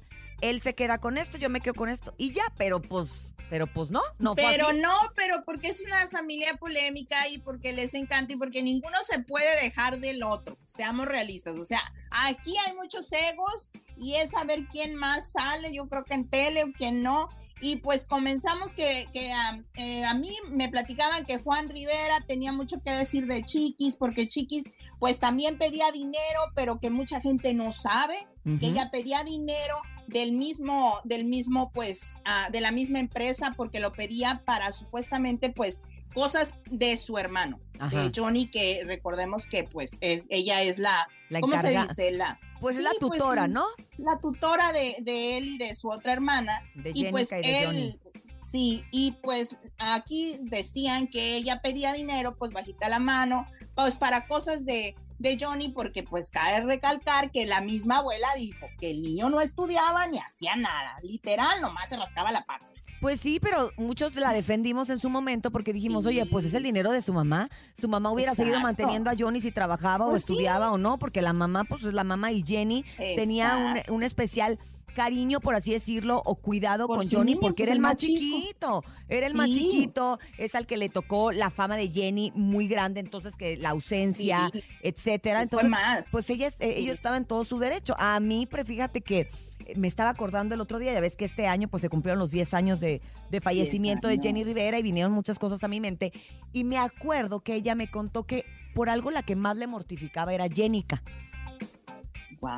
Él 0.50 0.60
se 0.60 0.74
queda 0.74 0.98
con 0.98 1.16
esto, 1.16 1.38
yo 1.38 1.48
me 1.48 1.60
quedo 1.60 1.74
con 1.74 1.88
esto 1.88 2.14
y 2.18 2.32
ya, 2.32 2.44
pero 2.58 2.82
pues, 2.82 3.32
pero 3.48 3.66
pues 3.66 3.90
no, 3.90 4.02
no 4.18 4.34
fue 4.34 4.44
pero 4.44 4.68
así. 4.68 4.78
no, 4.78 4.92
pero 5.16 5.42
porque 5.44 5.68
es 5.68 5.82
una 5.86 6.06
familia 6.08 6.54
polémica 6.56 7.28
y 7.28 7.38
porque 7.38 7.72
les 7.72 7.94
encanta 7.94 8.34
y 8.34 8.36
porque 8.36 8.62
ninguno 8.62 8.98
se 9.04 9.20
puede 9.20 9.62
dejar 9.62 10.00
del 10.00 10.22
otro. 10.22 10.58
Seamos 10.66 11.06
realistas. 11.06 11.54
O 11.56 11.64
sea, 11.64 11.80
aquí 12.10 12.54
hay 12.66 12.74
muchos 12.74 13.10
egos 13.12 13.70
y 13.98 14.16
es 14.16 14.32
saber 14.32 14.66
quién 14.70 14.96
más 14.96 15.32
sale. 15.32 15.74
Yo 15.74 15.88
creo 15.88 16.04
que 16.04 16.14
en 16.14 16.28
tele 16.28 16.64
o 16.64 16.72
quién 16.72 17.02
no. 17.02 17.28
Y 17.60 17.76
pues 17.76 18.04
comenzamos 18.04 18.74
que, 18.74 19.06
que 19.14 19.32
ah, 19.32 19.58
eh, 19.76 20.04
a 20.04 20.12
mí 20.12 20.30
me 20.50 20.68
platicaban 20.68 21.24
que 21.24 21.38
Juan 21.38 21.70
Rivera 21.70 22.22
tenía 22.26 22.52
mucho 22.52 22.76
que 22.84 22.90
decir 22.90 23.26
de 23.26 23.42
Chiquis, 23.44 23.96
porque 23.96 24.26
Chiquis 24.26 24.64
pues 24.98 25.20
también 25.20 25.56
pedía 25.56 25.90
dinero, 25.90 26.40
pero 26.54 26.78
que 26.78 26.90
mucha 26.90 27.22
gente 27.22 27.54
no 27.54 27.72
sabe, 27.72 28.26
Ujú. 28.44 28.58
que 28.58 28.66
ella 28.66 28.90
pedía 28.90 29.22
dinero 29.24 29.76
del 30.06 30.32
mismo, 30.32 30.94
del 31.04 31.24
mismo, 31.24 31.70
pues, 31.72 32.18
ah, 32.24 32.48
de 32.52 32.60
la 32.60 32.72
misma 32.72 32.98
empresa, 33.00 33.54
porque 33.56 33.80
lo 33.80 33.92
pedía 33.92 34.42
para 34.44 34.72
supuestamente, 34.72 35.50
pues, 35.50 35.82
cosas 36.14 36.56
de 36.70 36.96
su 36.96 37.18
hermano, 37.18 37.58
Ajá. 37.78 37.96
de 38.04 38.12
Johnny, 38.14 38.46
que 38.46 38.82
recordemos 38.86 39.48
que, 39.48 39.64
pues, 39.64 39.98
es- 40.00 40.22
ella 40.28 40.62
es 40.62 40.78
la, 40.78 41.08
La 41.28 41.40
¿cómo 41.40 41.58
se 41.58 41.70
dice? 41.70 42.12
La, 42.12 42.38
Pues 42.60 42.76
es 42.78 42.84
la 42.84 42.90
pues, 43.00 43.18
tutora, 43.18 43.46
sí. 43.46 43.52
¿no? 43.52 43.64
la 43.98 44.18
tutora 44.20 44.72
de, 44.72 44.96
de 45.02 45.36
él 45.36 45.48
y 45.48 45.58
de 45.58 45.74
su 45.74 45.88
otra 45.88 46.12
hermana. 46.12 46.52
De 46.76 46.92
y 46.94 47.04
pues 47.10 47.32
y 47.32 47.36
de 47.36 47.58
él, 47.60 47.66
Johnny. 47.66 47.98
sí, 48.40 48.84
y 48.92 49.12
pues 49.22 49.56
aquí 49.78 50.38
decían 50.42 51.08
que 51.08 51.36
ella 51.36 51.60
pedía 51.62 51.92
dinero, 51.92 52.36
pues 52.36 52.52
bajita 52.52 52.88
la 52.88 53.00
mano, 53.00 53.46
pues 53.74 53.96
para 53.96 54.26
cosas 54.28 54.64
de, 54.64 54.94
de 55.18 55.36
Johnny, 55.40 55.68
porque 55.68 56.02
pues 56.02 56.30
cabe 56.30 56.60
recalcar 56.64 57.30
que 57.30 57.46
la 57.46 57.60
misma 57.60 57.98
abuela 57.98 58.28
dijo 58.36 58.66
que 58.78 58.90
el 58.90 59.02
niño 59.02 59.30
no 59.30 59.40
estudiaba 59.40 60.06
ni 60.08 60.18
hacía 60.18 60.56
nada, 60.56 60.98
literal, 61.02 61.60
nomás 61.60 61.88
se 61.88 61.96
rascaba 61.96 62.32
la 62.32 62.44
panza. 62.44 62.74
Pues 63.00 63.20
sí, 63.20 63.38
pero 63.38 63.70
muchos 63.76 64.14
la 64.14 64.32
defendimos 64.32 64.88
en 64.88 64.98
su 64.98 65.10
momento 65.10 65.50
porque 65.50 65.72
dijimos, 65.74 66.06
oye, 66.06 66.24
pues 66.30 66.46
es 66.46 66.54
el 66.54 66.62
dinero 66.62 66.90
de 66.90 67.02
su 67.02 67.12
mamá. 67.12 67.50
Su 67.74 67.86
mamá 67.86 68.10
hubiera 68.10 68.34
seguido 68.34 68.58
manteniendo 68.60 69.10
a 69.10 69.14
Johnny 69.18 69.40
si 69.42 69.52
trabajaba 69.52 70.06
o 70.06 70.10
Pues 70.10 70.24
sí. 70.24 70.32
estudiaba 70.32 70.70
o 70.70 70.78
no, 70.78 70.98
porque 70.98 71.20
la 71.20 71.34
mamá, 71.34 71.64
pues 71.64 71.84
es 71.84 71.92
la 71.92 72.04
mamá 72.04 72.32
y 72.32 72.42
Jenny 72.42 72.84
tenía 72.96 73.56
un, 73.56 73.94
un 73.94 74.02
especial 74.02 74.58
cariño, 74.94 75.40
por 75.40 75.54
así 75.54 75.72
decirlo, 75.72 76.22
o 76.24 76.36
cuidado 76.36 76.86
Por 76.86 76.98
con 76.98 77.08
Johnny 77.10 77.32
niño, 77.32 77.40
porque 77.40 77.62
pues, 77.64 77.68
era 77.68 77.74
el 77.74 77.80
más 77.82 77.96
chiquito, 77.96 78.82
era 79.08 79.26
el 79.26 79.34
más 79.34 79.50
Sí. 79.50 79.58
chiquito, 79.70 80.18
es 80.38 80.54
al 80.54 80.66
que 80.66 80.76
le 80.78 80.88
tocó 80.88 81.32
la 81.32 81.50
fama 81.50 81.76
de 81.76 81.88
Jenny 81.90 82.32
muy 82.34 82.66
grande, 82.68 83.00
entonces 83.00 83.36
que 83.36 83.56
la 83.58 83.70
ausencia, 83.70 84.50
Sí. 84.52 84.62
etcétera. 84.82 85.46
Fue 85.48 85.62
Entonces, 85.62 85.70
más. 85.70 86.08
pues 86.12 86.30
ella, 86.30 86.48
eh, 86.60 86.74
ellos 86.78 86.94
estaban 86.94 87.18
en 87.22 87.24
todo 87.26 87.44
su 87.44 87.58
derecho. 87.58 87.94
A 87.98 88.18
mí, 88.20 88.46
pero 88.50 88.64
fíjate 88.64 89.00
que 89.02 89.28
eh, 89.66 89.74
me 89.76 89.88
estaba 89.88 90.10
acordando 90.10 90.54
el 90.54 90.60
otro 90.60 90.78
día, 90.78 90.92
ya 90.92 91.00
ves 91.00 91.16
que 91.16 91.24
este 91.24 91.46
año 91.46 91.68
pues 91.68 91.80
se 91.80 91.88
cumplieron 91.88 92.18
los 92.18 92.30
10 92.30 92.54
años 92.54 92.80
de, 92.80 93.00
de 93.30 93.40
fallecimiento 93.40 94.08
de 94.08 94.18
Jenny. 94.18 94.44
Rivera 94.44 94.78
y 94.78 94.82
vinieron 94.82 95.12
muchas 95.12 95.38
cosas 95.38 95.62
a 95.64 95.68
mi 95.68 95.80
mente. 95.80 96.12
Y 96.52 96.64
me 96.64 96.78
acuerdo 96.78 97.40
que 97.40 97.54
ella 97.54 97.74
me 97.74 97.90
contó 97.90 98.24
que 98.24 98.44
por 98.74 98.88
algo 98.90 99.10
la 99.10 99.22
que 99.22 99.36
más 99.36 99.56
le 99.56 99.66
mortificaba 99.66 100.34
era 100.34 100.48
Jenica. 100.48 101.02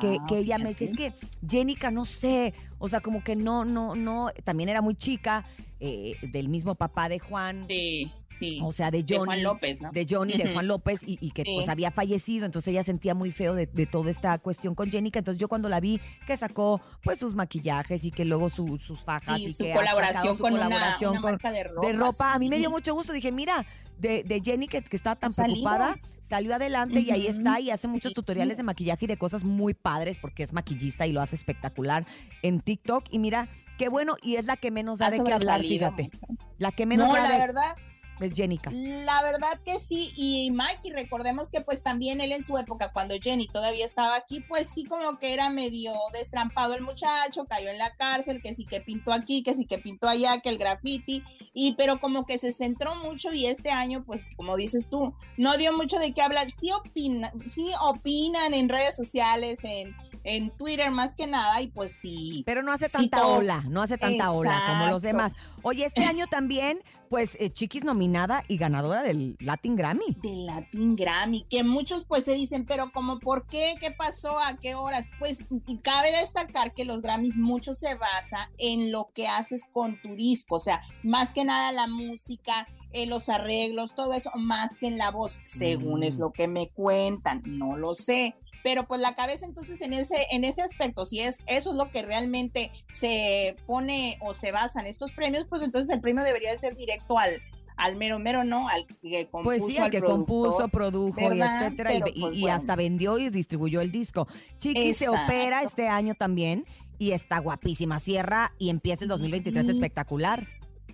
Que, 0.01 0.17
que 0.27 0.37
ella 0.39 0.57
me 0.57 0.69
decía, 0.69 0.87
es 0.89 0.95
que 0.97 1.13
Jenica, 1.47 1.91
no 1.91 2.05
sé, 2.05 2.53
o 2.79 2.87
sea, 2.89 2.99
como 3.01 3.23
que 3.23 3.35
no, 3.35 3.65
no, 3.65 3.95
no, 3.95 4.29
también 4.43 4.69
era 4.69 4.81
muy 4.81 4.95
chica, 4.95 5.45
eh, 5.79 6.15
del 6.23 6.49
mismo 6.49 6.73
papá 6.73 7.07
de 7.07 7.19
Juan. 7.19 7.65
Sí, 7.69 8.11
sí. 8.31 8.59
O 8.63 8.71
sea, 8.71 8.89
de 8.89 9.03
De 9.03 9.15
Johnny. 9.15 9.25
Juan 9.27 9.43
López, 9.43 9.79
¿no? 9.79 9.91
De 9.91 10.07
Johnny, 10.09 10.33
de. 10.35 10.51
Juan 10.51 10.67
López, 10.67 11.03
y, 11.05 11.19
y 11.21 11.29
que 11.29 11.43
Sí. 11.45 11.53
pues 11.55 11.69
había 11.69 11.91
fallecido, 11.91 12.47
entonces 12.47 12.69
ella 12.71 12.81
sentía 12.83 13.13
muy 13.13 13.29
feo 13.31 13.53
de, 13.53 13.67
de 13.67 13.85
toda 13.85 14.09
esta 14.09 14.37
cuestión 14.39 14.73
con 14.73 14.89
Jenica. 14.89 15.19
Entonces 15.19 15.39
yo 15.39 15.47
cuando 15.47 15.69
la 15.69 15.79
vi 15.79 16.01
que 16.25 16.35
sacó 16.35 16.81
pues 17.03 17.19
sus 17.19 17.35
maquillajes 17.35 18.03
y 18.03 18.09
que 18.11 18.25
luego 18.25 18.49
su- 18.49 18.79
sus 18.79 19.03
fajas. 19.03 19.39
Y 19.39 19.45
Y, 19.45 19.49
su 19.51 19.65
que 19.65 19.73
colaboración 19.73 20.35
su 20.37 20.41
con 20.41 20.53
una- 20.53 20.63
colaboración 20.63 21.11
una 21.11 21.21
con- 21.21 21.31
marca 21.33 21.51
de 21.51 21.63
ropa, 21.65 21.87
de 21.87 21.93
ropa. 21.93 22.33
A 22.33 22.39
mí 22.39 22.49
me 22.49 22.57
dio 22.57 22.71
mucho 22.71 22.95
gusto. 22.95 23.13
Dije, 23.13 23.31
mira, 23.31 23.63
de, 23.99 24.23
de 24.23 24.41
Jenny 24.43 24.67
que, 24.67 24.81
que 24.81 24.95
estaba 24.95 25.15
tan 25.15 25.33
preocupada, 25.33 25.97
salió 26.21 26.53
adelante 26.55 26.99
y 26.99 27.11
ahí 27.11 27.27
está 27.27 27.59
y 27.59 27.71
hace 27.71 27.87
sí. 27.87 27.93
muchos 27.93 28.13
tutoriales 28.13 28.57
de 28.57 28.63
maquillaje 28.63 29.05
y 29.05 29.07
de 29.07 29.17
cosas 29.17 29.43
muy 29.43 29.73
padres 29.73 30.17
porque 30.17 30.43
es 30.43 30.53
maquillista 30.53 31.07
y 31.07 31.11
lo 31.13 31.21
hace 31.21 31.35
espectacular 31.35 32.05
en 32.41 32.59
TikTok. 32.59 33.05
Y 33.11 33.19
mira, 33.19 33.47
qué 33.77 33.87
bueno, 33.89 34.15
y 34.21 34.35
es 34.35 34.45
la 34.45 34.57
que 34.57 34.71
menos 34.71 34.99
da 34.99 35.09
de 35.09 35.23
qué 35.23 35.33
hablar, 35.33 35.61
fíjate. 35.61 36.09
La 36.57 36.71
que 36.71 36.85
menos 36.85 37.07
No, 37.07 37.15
da 37.15 37.23
la 37.23 37.31
de- 37.31 37.39
verdad, 37.39 37.75
es 38.19 38.33
Jenica. 38.33 38.71
La 38.71 39.21
verdad 39.23 39.59
que 39.63 39.79
sí, 39.79 40.11
y 40.15 40.51
Mikey, 40.51 40.91
recordemos 40.91 41.49
que 41.49 41.61
pues 41.61 41.83
también 41.83 42.21
él 42.21 42.31
en 42.31 42.43
su 42.43 42.57
época, 42.57 42.91
cuando 42.91 43.15
Jenny 43.21 43.47
todavía 43.47 43.85
estaba 43.85 44.15
aquí, 44.15 44.41
pues 44.41 44.69
sí 44.69 44.85
como 44.85 45.17
que 45.19 45.33
era 45.33 45.49
medio 45.49 45.93
destrampado 46.13 46.73
el 46.73 46.81
muchacho, 46.81 47.45
cayó 47.45 47.69
en 47.69 47.77
la 47.77 47.95
cárcel, 47.95 48.41
que 48.41 48.53
sí 48.53 48.65
que 48.65 48.81
pintó 48.81 49.11
aquí, 49.11 49.43
que 49.43 49.53
sí 49.53 49.65
que 49.65 49.77
pintó 49.77 50.07
allá, 50.07 50.39
que 50.39 50.49
el 50.49 50.57
graffiti, 50.57 51.23
y 51.53 51.73
pero 51.75 51.99
como 51.99 52.25
que 52.25 52.37
se 52.37 52.53
centró 52.53 52.95
mucho 52.95 53.33
y 53.33 53.45
este 53.45 53.71
año, 53.71 54.03
pues 54.05 54.21
como 54.35 54.55
dices 54.55 54.89
tú, 54.89 55.13
no 55.37 55.57
dio 55.57 55.75
mucho 55.75 55.99
de 55.99 56.13
qué 56.13 56.21
hablar, 56.21 56.47
sí, 56.51 56.71
opina, 56.71 57.31
sí 57.47 57.71
opinan 57.81 58.53
en 58.53 58.69
redes 58.69 58.95
sociales, 58.95 59.59
en, 59.63 59.95
en 60.29 60.49
Twitter 60.51 60.91
más 60.91 61.15
que 61.15 61.25
nada, 61.25 61.61
y 61.61 61.69
pues 61.69 61.93
sí. 61.93 62.43
Pero 62.45 62.61
no 62.61 62.73
hace 62.73 62.89
tanta 62.89 63.25
ola, 63.25 63.63
no 63.69 63.81
hace 63.81 63.97
tanta 63.97 64.31
ola 64.31 64.61
como 64.67 64.87
los 64.91 65.01
demás. 65.01 65.31
Oye, 65.63 65.85
este 65.85 66.03
año 66.03 66.27
también, 66.29 66.79
pues 67.09 67.37
eh, 67.39 67.49
Chiquis 67.49 67.85
nominada 67.85 68.43
y 68.49 68.57
ganadora 68.57 69.01
del 69.03 69.37
Latin 69.39 69.77
Grammy. 69.77 70.17
del 70.21 70.45
Latin 70.45 70.97
Grammy, 70.97 71.43
que 71.49 71.63
muchos 71.63 72.03
pues 72.03 72.25
se 72.25 72.33
dicen, 72.33 72.65
pero 72.65 72.91
como 72.91 73.19
por 73.19 73.47
qué, 73.47 73.75
qué 73.79 73.91
pasó, 73.91 74.37
a 74.39 74.57
qué 74.57 74.75
horas, 74.75 75.09
pues 75.17 75.45
y 75.65 75.77
cabe 75.77 76.11
destacar 76.11 76.73
que 76.73 76.83
los 76.83 77.01
Grammys 77.01 77.37
mucho 77.37 77.73
se 77.73 77.95
basa 77.95 78.51
en 78.57 78.91
lo 78.91 79.09
que 79.13 79.29
haces 79.29 79.63
con 79.71 80.01
tu 80.01 80.15
disco, 80.15 80.55
o 80.55 80.59
sea, 80.59 80.81
más 81.03 81.33
que 81.33 81.45
nada 81.45 81.71
la 81.71 81.87
música, 81.87 82.67
eh, 82.91 83.05
los 83.05 83.29
arreglos, 83.29 83.95
todo 83.95 84.13
eso, 84.13 84.31
más 84.35 84.75
que 84.75 84.87
en 84.87 84.97
la 84.97 85.11
voz, 85.11 85.39
según 85.45 86.03
es 86.03 86.17
Mm. 86.17 86.21
lo 86.21 86.31
que 86.33 86.47
me 86.49 86.67
cuentan, 86.67 87.41
no 87.45 87.77
lo 87.77 87.95
sé. 87.95 88.35
Pero 88.63 88.85
pues 88.87 89.01
la 89.01 89.15
cabeza 89.15 89.45
entonces 89.45 89.81
en 89.81 89.93
ese, 89.93 90.15
en 90.31 90.43
ese 90.43 90.61
aspecto, 90.61 91.05
si 91.05 91.19
es 91.21 91.43
eso 91.47 91.71
es 91.71 91.77
lo 91.77 91.89
que 91.91 92.01
realmente 92.01 92.71
se 92.91 93.55
pone 93.65 94.17
o 94.21 94.33
se 94.33 94.51
basa 94.51 94.79
en 94.81 94.87
estos 94.87 95.11
premios, 95.13 95.45
pues 95.49 95.61
entonces 95.63 95.93
el 95.93 96.01
premio 96.01 96.23
debería 96.23 96.51
de 96.51 96.57
ser 96.57 96.75
directo 96.75 97.17
al, 97.19 97.41
al 97.77 97.95
mero 97.95 98.19
mero, 98.19 98.43
¿no? 98.43 98.67
Al 98.67 98.85
que 98.87 99.27
compuso, 99.29 99.43
Pues 99.43 99.63
sí, 99.67 99.77
al 99.77 99.91
que 99.91 100.01
compuso, 100.01 100.67
produjo 100.67 101.21
y 101.21 101.39
etcétera, 101.41 101.93
y, 101.93 101.99
Pero, 102.01 102.07
y- 102.15 102.21
pues, 102.21 102.35
y 102.35 102.41
bueno. 102.41 102.55
hasta 102.57 102.75
vendió 102.75 103.17
y 103.19 103.29
distribuyó 103.29 103.81
el 103.81 103.91
disco. 103.91 104.27
Chiquis 104.57 104.97
se 104.97 105.09
opera 105.09 105.61
este 105.63 105.87
año 105.87 106.15
también 106.15 106.65
y 106.99 107.11
está 107.11 107.37
guapísima. 107.39 107.99
Cierra 107.99 108.53
y 108.57 108.69
empieza 108.69 109.03
el 109.05 109.09
2023 109.09 109.65
Sí. 109.65 109.71
espectacular. 109.71 110.47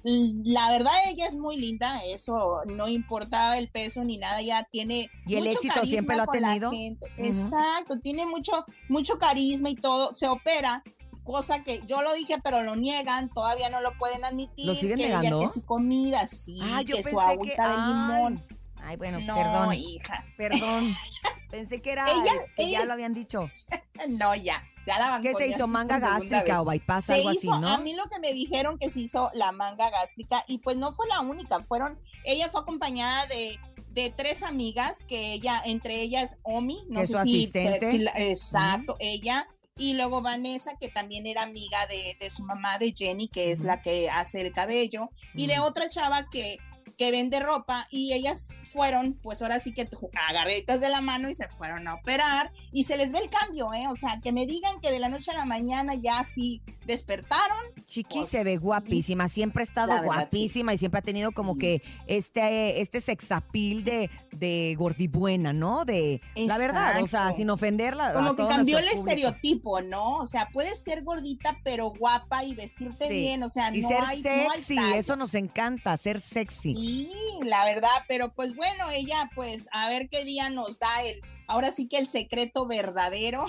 La 0.03 0.69
verdad, 0.69 0.91
ella 1.07 1.25
es 1.27 1.35
muy 1.37 1.55
linda, 1.57 1.97
eso 2.07 2.61
no 2.65 2.87
importaba 2.89 3.57
el 3.57 3.69
peso 3.69 4.03
ni 4.03 4.17
nada, 4.17 4.41
ya 4.41 4.63
tiene 4.69 5.09
Y 5.25 5.35
el 5.35 5.45
mucho 5.45 5.57
éxito 5.57 5.73
carisma 5.75 5.89
siempre 5.89 6.17
lo 6.17 6.23
ha 6.23 6.27
tenido. 6.27 6.71
Exacto, 7.17 7.99
tiene 8.01 8.25
mucho, 8.25 8.65
mucho 8.89 9.17
carisma 9.17 9.69
y 9.69 9.75
todo, 9.75 10.13
se 10.15 10.27
opera, 10.27 10.83
cosa 11.23 11.63
que 11.63 11.81
yo 11.87 12.01
lo 12.01 12.13
dije, 12.13 12.35
pero 12.43 12.61
lo 12.63 12.75
niegan, 12.75 13.29
todavía 13.29 13.69
no 13.69 13.79
lo 13.79 13.97
pueden 13.97 14.25
admitir. 14.25 14.65
¿Lo 14.67 14.75
siguen 14.75 14.97
que 14.97 15.05
ella 15.07 15.19
negando? 15.21 15.39
que 15.47 15.53
su 15.53 15.63
comida, 15.65 16.25
sí, 16.25 16.59
Ah, 16.61 16.81
que 16.85 17.01
su 17.01 17.19
agüita 17.21 17.63
que- 17.63 17.69
de 17.69 17.87
limón. 17.87 18.45
Ay, 18.75 18.83
ay, 18.85 18.95
bueno, 18.97 19.19
no, 19.21 19.35
perdón. 19.35 19.73
hija, 19.73 20.25
Perdón. 20.37 20.93
Pensé 21.49 21.81
que 21.81 21.91
era 21.91 22.05
Ella- 22.11 22.31
que 22.57 22.63
ya 22.63 22.79
ella- 22.79 22.85
lo 22.85 22.93
habían 22.93 23.13
dicho. 23.13 23.49
no, 24.19 24.35
ya, 24.35 24.61
ya 24.85 24.99
la 24.99 25.21
¿Qué 25.21 25.33
se 25.33 25.47
hizo? 25.47 25.67
¿Manga 25.67 25.99
gástrica 25.99 26.61
o 26.61 26.65
bypass, 26.65 27.05
Se 27.05 27.13
algo 27.15 27.31
hizo, 27.31 27.51
así, 27.53 27.61
no? 27.61 27.67
a 27.69 27.77
mí 27.77 27.93
lo 27.95 28.05
que 28.05 28.19
me 28.19 28.33
dijeron 28.33 28.77
que 28.77 28.89
se 28.89 28.99
hizo 29.01 29.29
la 29.33 29.51
manga 29.51 29.89
gástrica 29.89 30.43
y 30.47 30.57
pues 30.59 30.77
no 30.77 30.91
fue 30.93 31.07
la 31.07 31.21
única, 31.21 31.59
fueron, 31.61 31.97
ella 32.25 32.49
fue 32.49 32.61
acompañada 32.61 33.25
de, 33.27 33.59
de 33.91 34.09
tres 34.09 34.43
amigas 34.43 34.99
que 35.07 35.33
ella, 35.33 35.61
entre 35.65 36.01
ellas 36.01 36.35
Omi, 36.43 36.83
no 36.89 37.01
sé 37.01 37.07
su 37.07 37.17
si 37.23 37.51
la- 37.99 38.11
exacto, 38.15 38.95
ella 38.99 39.47
y 39.77 39.93
luego 39.93 40.21
Vanessa 40.21 40.75
que 40.79 40.89
también 40.89 41.25
era 41.25 41.43
amiga 41.43 41.85
de, 41.87 42.15
de 42.19 42.29
su 42.29 42.43
mamá 42.43 42.77
de 42.77 42.93
Jenny, 42.95 43.27
que 43.27 43.51
es 43.51 43.61
la 43.61 43.81
que 43.81 44.09
hace 44.09 44.41
el 44.41 44.53
cabello, 44.53 45.09
y 45.33 45.47
de 45.47 45.59
otra 45.59 45.89
chava 45.89 46.29
que 46.29 46.57
que 46.95 47.09
vende 47.09 47.39
ropa 47.39 47.87
y 47.89 48.13
ellas 48.13 48.53
fueron, 48.73 49.13
pues 49.21 49.41
ahora 49.41 49.59
sí 49.59 49.71
que 49.73 49.87
agarritas 50.29 50.81
de 50.81 50.89
la 50.89 50.99
mano 51.01 51.29
y 51.29 51.35
se 51.35 51.47
fueron 51.47 51.87
a 51.87 51.95
operar 51.95 52.51
y 52.71 52.83
se 52.83 52.97
les 52.97 53.11
ve 53.13 53.19
el 53.19 53.29
cambio, 53.29 53.73
¿eh? 53.73 53.85
O 53.89 53.95
sea, 53.95 54.19
que 54.21 54.31
me 54.33 54.45
digan 54.45 54.81
que 54.81 54.91
de 54.91 54.99
la 54.99 55.07
noche 55.07 55.31
a 55.31 55.35
la 55.35 55.45
mañana 55.45 55.93
ya 55.95 56.19
así 56.19 56.61
despertaron. 56.85 57.57
Chiqui 57.85 58.19
Pues, 58.19 58.29
se 58.29 58.43
ve 58.43 58.57
sí. 58.57 58.61
guapísima, 58.61 59.27
siempre 59.29 59.61
ha 59.63 59.65
estado 59.65 59.89
verdad, 59.93 60.05
guapísima 60.05 60.73
y 60.73 60.77
siempre 60.77 60.99
ha 60.99 61.03
tenido 61.03 61.31
como 61.31 61.57
que 61.57 61.81
este, 62.07 62.81
este 62.81 62.99
sexapil 63.01 63.83
de, 63.83 64.09
de 64.31 64.75
gordibuena, 64.77 65.53
¿no? 65.53 65.85
De 65.85 66.21
la 66.35 66.57
verdad, 66.57 67.01
o 67.01 67.07
sea, 67.07 67.31
sin 67.33 67.49
ofenderla. 67.49 68.13
Como 68.13 68.35
que 68.35 68.45
cambió 68.47 68.79
el 68.79 68.85
público. 68.85 69.09
estereotipo, 69.09 69.81
¿no? 69.81 70.17
O 70.17 70.27
sea, 70.27 70.49
puedes 70.51 70.83
ser 70.83 71.03
gordita 71.03 71.59
pero 71.63 71.91
guapa 71.91 72.43
y 72.43 72.55
vestirte 72.55 73.07
Sí. 73.07 73.13
bien, 73.13 73.43
o 73.43 73.49
sea, 73.49 73.73
y 73.75 73.81
no 73.81 73.87
ser 73.87 73.97
hay, 73.99 74.21
no 74.21 74.51
hay 74.51 74.61
sexy, 74.61 74.77
eso 74.95 75.15
nos 75.15 75.33
encanta, 75.35 75.95
ser 75.97 76.19
sexy. 76.21 76.73
Sí, 76.73 77.11
la 77.43 77.65
verdad, 77.65 77.89
pero 78.07 78.33
pues 78.33 78.55
bueno, 78.55 78.62
ella 78.91 79.29
pues 79.35 79.67
a 79.71 79.89
ver 79.89 80.09
qué 80.09 80.23
día 80.25 80.49
nos 80.49 80.79
da 80.79 81.01
el, 81.03 81.21
ahora 81.47 81.71
sí 81.71 81.87
que 81.87 81.97
el 81.97 82.07
secreto 82.07 82.65
verdadero. 82.65 83.45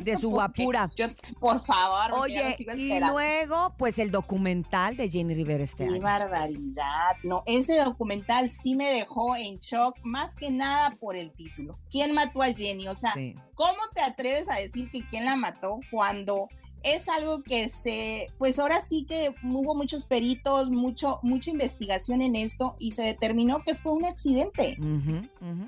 De 0.00 0.16
su 0.16 0.30
guapura. 0.30 0.90
Yo, 0.96 1.06
por 1.40 1.64
favor, 1.64 2.12
Oye, 2.20 2.56
y 2.76 2.98
luego, 3.00 3.74
pues 3.78 3.98
el 3.98 4.10
documental 4.10 4.96
de 4.96 5.10
Jenny 5.10 5.34
Rivera 5.34 5.64
este 5.64 5.86
Qué 5.86 5.94
año. 5.94 6.02
barbaridad. 6.02 7.16
No, 7.22 7.42
ese 7.46 7.78
documental 7.78 8.50
sí 8.50 8.74
me 8.74 8.90
dejó 8.92 9.34
en 9.36 9.58
shock, 9.58 9.96
más 10.02 10.36
que 10.36 10.50
nada 10.50 10.90
por 11.00 11.16
el 11.16 11.32
título. 11.32 11.78
¿Quién 11.90 12.14
mató 12.14 12.42
a 12.42 12.52
Jenny? 12.52 12.88
O 12.88 12.94
sea, 12.94 13.12
Sí. 13.14 13.34
¿cómo 13.54 13.78
te 13.94 14.00
atreves 14.02 14.48
a 14.50 14.56
decir 14.56 14.90
que 14.90 15.04
quién 15.06 15.24
la 15.24 15.36
mató 15.36 15.80
cuando 15.90 16.48
es 16.82 17.08
algo 17.08 17.42
que 17.42 17.68
se, 17.68 18.28
pues 18.38 18.58
ahora 18.58 18.80
sí 18.82 19.04
que 19.08 19.34
hubo 19.42 19.74
muchos 19.74 20.04
peritos, 20.06 20.70
mucho, 20.70 21.18
mucha 21.22 21.50
investigación 21.50 22.22
en 22.22 22.36
esto 22.36 22.74
y 22.78 22.92
se 22.92 23.02
determinó 23.02 23.62
que 23.64 23.74
fue 23.74 23.92
un 23.92 24.04
accidente? 24.04 24.76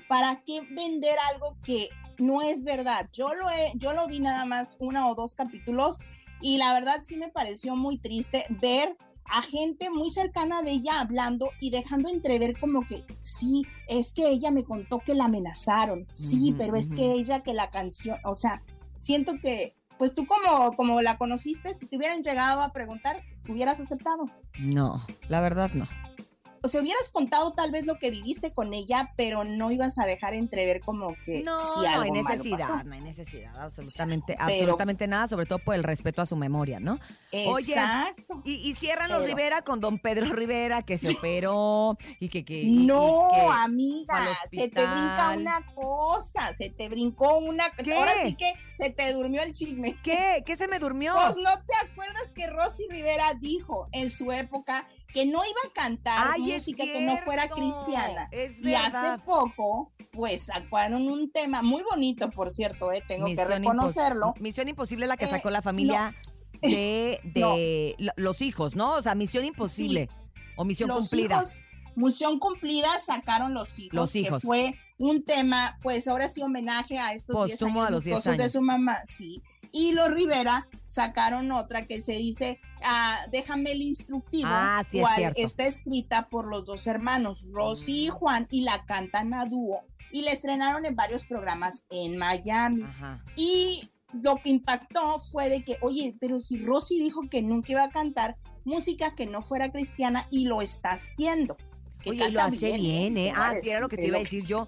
¿Para 0.08 0.42
qué 0.44 0.60
vender 0.70 1.16
algo 1.32 1.56
que 1.64 1.88
no 2.18 2.42
es 2.42 2.64
verdad? 2.64 3.08
Yo 3.12 3.34
lo 3.34 3.48
he, 3.50 3.72
yo 3.76 3.92
lo 3.92 4.06
vi 4.06 4.20
nada 4.20 4.44
más 4.44 4.76
una 4.78 5.08
o 5.08 5.14
dos 5.14 5.34
capítulos 5.34 5.98
y 6.40 6.58
la 6.58 6.72
verdad 6.72 7.00
sí 7.02 7.16
me 7.16 7.28
pareció 7.28 7.76
muy 7.76 7.98
triste 7.98 8.44
ver 8.60 8.96
a 9.24 9.42
gente 9.42 9.90
muy 9.90 10.10
cercana 10.10 10.62
de 10.62 10.72
ella 10.72 11.00
hablando 11.00 11.50
y 11.60 11.70
dejando 11.70 12.08
entrever 12.08 12.58
como 12.58 12.84
que 12.86 13.04
sí, 13.20 13.64
es 13.86 14.12
que 14.12 14.28
ella 14.28 14.50
me 14.50 14.64
contó 14.64 14.98
que 14.98 15.14
la 15.14 15.26
amenazaron, 15.26 16.06
sí, 16.12 16.52
pero 16.58 16.74
es 16.74 16.92
que 16.92 17.12
ella 17.12 17.42
que 17.42 17.54
la 17.54 17.70
canción, 17.70 18.18
o 18.24 18.34
sea, 18.34 18.62
siento 18.96 19.34
que 19.40 19.76
pues 20.00 20.14
tú 20.14 20.24
como, 20.24 20.74
como 20.76 21.02
la 21.02 21.18
conociste, 21.18 21.74
si 21.74 21.86
te 21.86 21.98
hubieran 21.98 22.22
llegado 22.22 22.62
a 22.62 22.72
preguntar, 22.72 23.18
hubieras 23.46 23.80
aceptado. 23.80 24.30
No, 24.58 25.04
la 25.28 25.42
verdad 25.42 25.72
no. 25.74 25.86
O 26.62 26.68
sea, 26.68 26.80
hubieras 26.80 27.10
contado 27.10 27.52
tal 27.52 27.70
vez 27.70 27.86
lo 27.86 27.98
que 27.98 28.10
viviste 28.10 28.52
con 28.52 28.74
ella, 28.74 29.12
pero 29.16 29.44
no 29.44 29.70
ibas 29.70 29.98
a 29.98 30.06
dejar 30.06 30.34
entrever 30.34 30.80
como 30.80 31.14
que 31.24 31.42
No, 31.42 31.56
si 31.58 31.80
no 31.80 31.88
algo 31.88 32.02
hay 32.02 32.10
malo 32.10 32.28
necesidad, 32.28 32.58
pasó. 32.68 32.84
no 32.84 32.92
hay 32.94 33.00
necesidad, 33.00 33.56
absolutamente, 33.58 34.34
Pero- 34.36 34.42
absolutamente 34.44 35.06
nada, 35.06 35.26
sobre 35.26 35.46
todo 35.46 35.58
por 35.60 35.74
el 35.74 35.82
respeto 35.84 36.22
a 36.22 36.26
su 36.26 36.36
memoria, 36.36 36.80
¿no? 36.80 36.98
Exacto. 37.32 38.42
y, 38.44 38.54
y 38.68 38.74
cierran 38.74 39.10
los 39.10 39.24
Rivera 39.24 39.62
con 39.62 39.80
don 39.80 39.98
Pedro 39.98 40.32
Rivera, 40.32 40.82
que 40.82 40.98
se 40.98 41.12
operó 41.18 41.96
y 42.18 42.28
que... 42.28 42.44
que 42.44 42.60
y- 42.62 42.68
y 42.82 42.86
No, 42.86 43.28
que 43.32 43.40
amiga, 43.62 44.26
se 44.50 44.68
te 44.68 44.86
brinca 44.86 45.34
una 45.36 45.60
cosa, 45.74 46.52
se 46.54 46.70
te 46.70 46.88
brincó 46.88 47.38
una... 47.38 47.70
¿Qué? 47.70 47.94
Ahora 47.94 48.12
sí 48.24 48.34
que 48.34 48.52
se 48.72 48.90
te 48.90 49.12
durmió 49.12 49.42
el 49.42 49.52
chisme. 49.52 49.96
¿Qué? 50.02 50.42
¿Qué 50.46 50.56
se 50.56 50.68
me 50.68 50.78
durmió? 50.78 51.14
Pues 51.14 51.36
no 51.36 51.50
te 51.66 51.74
acuerdas 51.90 52.32
que 52.34 52.46
Rosy 52.46 52.86
Rivera 52.88 53.34
dijo 53.40 53.88
en 53.92 54.10
su 54.10 54.30
época 54.32 54.86
que 55.12 55.26
no 55.26 55.40
iba 55.44 55.60
a 55.68 55.72
cantar 55.72 56.28
Ay, 56.32 56.42
música 56.42 56.84
que 56.84 57.00
no 57.00 57.16
fuera 57.18 57.48
cristiana. 57.48 58.28
y 58.32 58.74
hace 58.74 59.18
poco, 59.24 59.92
pues 60.12 60.46
sacaron 60.46 61.08
un 61.08 61.30
tema 61.30 61.62
muy 61.62 61.82
bonito, 61.82 62.30
por 62.30 62.50
cierto, 62.50 62.92
eh, 62.92 63.02
tengo 63.06 63.26
que 63.26 63.44
reconocerlo. 63.44 64.26
Impos- 64.34 64.40
Misión 64.40 64.68
Imposible 64.68 65.06
la 65.06 65.16
que 65.16 65.24
Eh, 65.24 65.28
sacó 65.28 65.50
la 65.50 65.62
familia 65.62 66.14
de, 66.62 67.20
de 67.24 67.94
lo- 67.98 68.12
los 68.16 68.40
hijos, 68.40 68.76
¿no? 68.76 68.92
O 68.96 69.02
sea, 69.02 69.14
Misión 69.14 69.44
Imposible 69.44 70.08
o 70.56 70.64
Misión 70.64 70.88
los 70.88 71.08
Cumplida. 71.08 71.36
hijos, 71.38 71.64
Misión 71.96 72.38
cumplida 72.38 73.00
sacaron 73.00 73.52
los 73.54 73.78
hijos, 73.78 73.94
Los 73.94 74.14
hijos. 74.16 74.40
que 74.40 74.46
fue 74.46 74.74
un 74.98 75.24
tema, 75.24 75.78
pues 75.82 76.06
ahora 76.08 76.28
sí 76.28 76.42
homenaje 76.42 76.98
a 76.98 77.14
estos 77.14 77.34
10 77.46 77.58
Póstumo 77.58 77.80
años 77.80 77.88
a 77.88 77.90
los 77.90 78.04
10 78.04 78.16
luctuosos 78.16 78.36
de 78.36 78.42
años. 78.44 78.52
su 78.52 78.60
mamá, 78.62 78.96
sí. 79.06 79.42
Y 79.72 79.92
los 79.92 80.10
Rivera 80.10 80.66
sacaron 80.86 81.52
otra 81.52 81.86
que 81.86 82.00
se 82.00 82.12
dice 82.12 82.60
ah, 82.82 83.16
Déjame 83.30 83.72
el 83.72 83.82
instructivo, 83.82 84.48
Ah, 84.50 84.84
sí, 84.90 85.00
cual 85.00 85.32
está 85.36 85.66
escrita 85.66 86.28
por 86.28 86.48
los 86.48 86.64
dos 86.64 86.86
hermanos, 86.86 87.40
Rosy 87.52 88.06
y 88.06 88.08
Juan, 88.08 88.46
y 88.50 88.62
la 88.62 88.84
cantan 88.86 89.34
a 89.34 89.46
dúo. 89.46 89.84
Y 90.12 90.22
la 90.22 90.32
estrenaron 90.32 90.84
en 90.86 90.96
varios 90.96 91.24
programas 91.26 91.86
en 91.90 92.16
Miami. 92.16 92.82
Ajá. 92.82 93.24
Y 93.36 93.90
lo 94.12 94.36
que 94.36 94.50
impactó 94.50 95.18
fue 95.18 95.48
de 95.48 95.62
que, 95.62 95.76
oye, 95.82 96.16
pero 96.20 96.40
si 96.40 96.58
Rosy 96.58 96.98
dijo 96.98 97.22
que 97.30 97.42
nunca 97.42 97.72
iba 97.72 97.84
a 97.84 97.90
cantar 97.90 98.36
música 98.64 99.14
que 99.14 99.26
no 99.26 99.42
fuera 99.42 99.70
cristiana 99.70 100.26
y 100.30 100.46
lo 100.46 100.62
está 100.62 100.92
haciendo. 100.92 101.56
Que 102.02 102.10
Oye, 102.10 102.28
y 102.28 102.32
lo 102.32 102.40
hace 102.40 102.76
bien, 102.78 103.16
¿eh? 103.18 103.30
a 103.36 103.48
Ah, 103.50 103.54
sí, 103.60 103.68
era 103.70 103.80
lo 103.80 103.88
que 103.88 103.96
te 103.96 104.06
iba 104.06 104.16
a 104.16 104.20
decir 104.20 104.44
yo. 104.46 104.66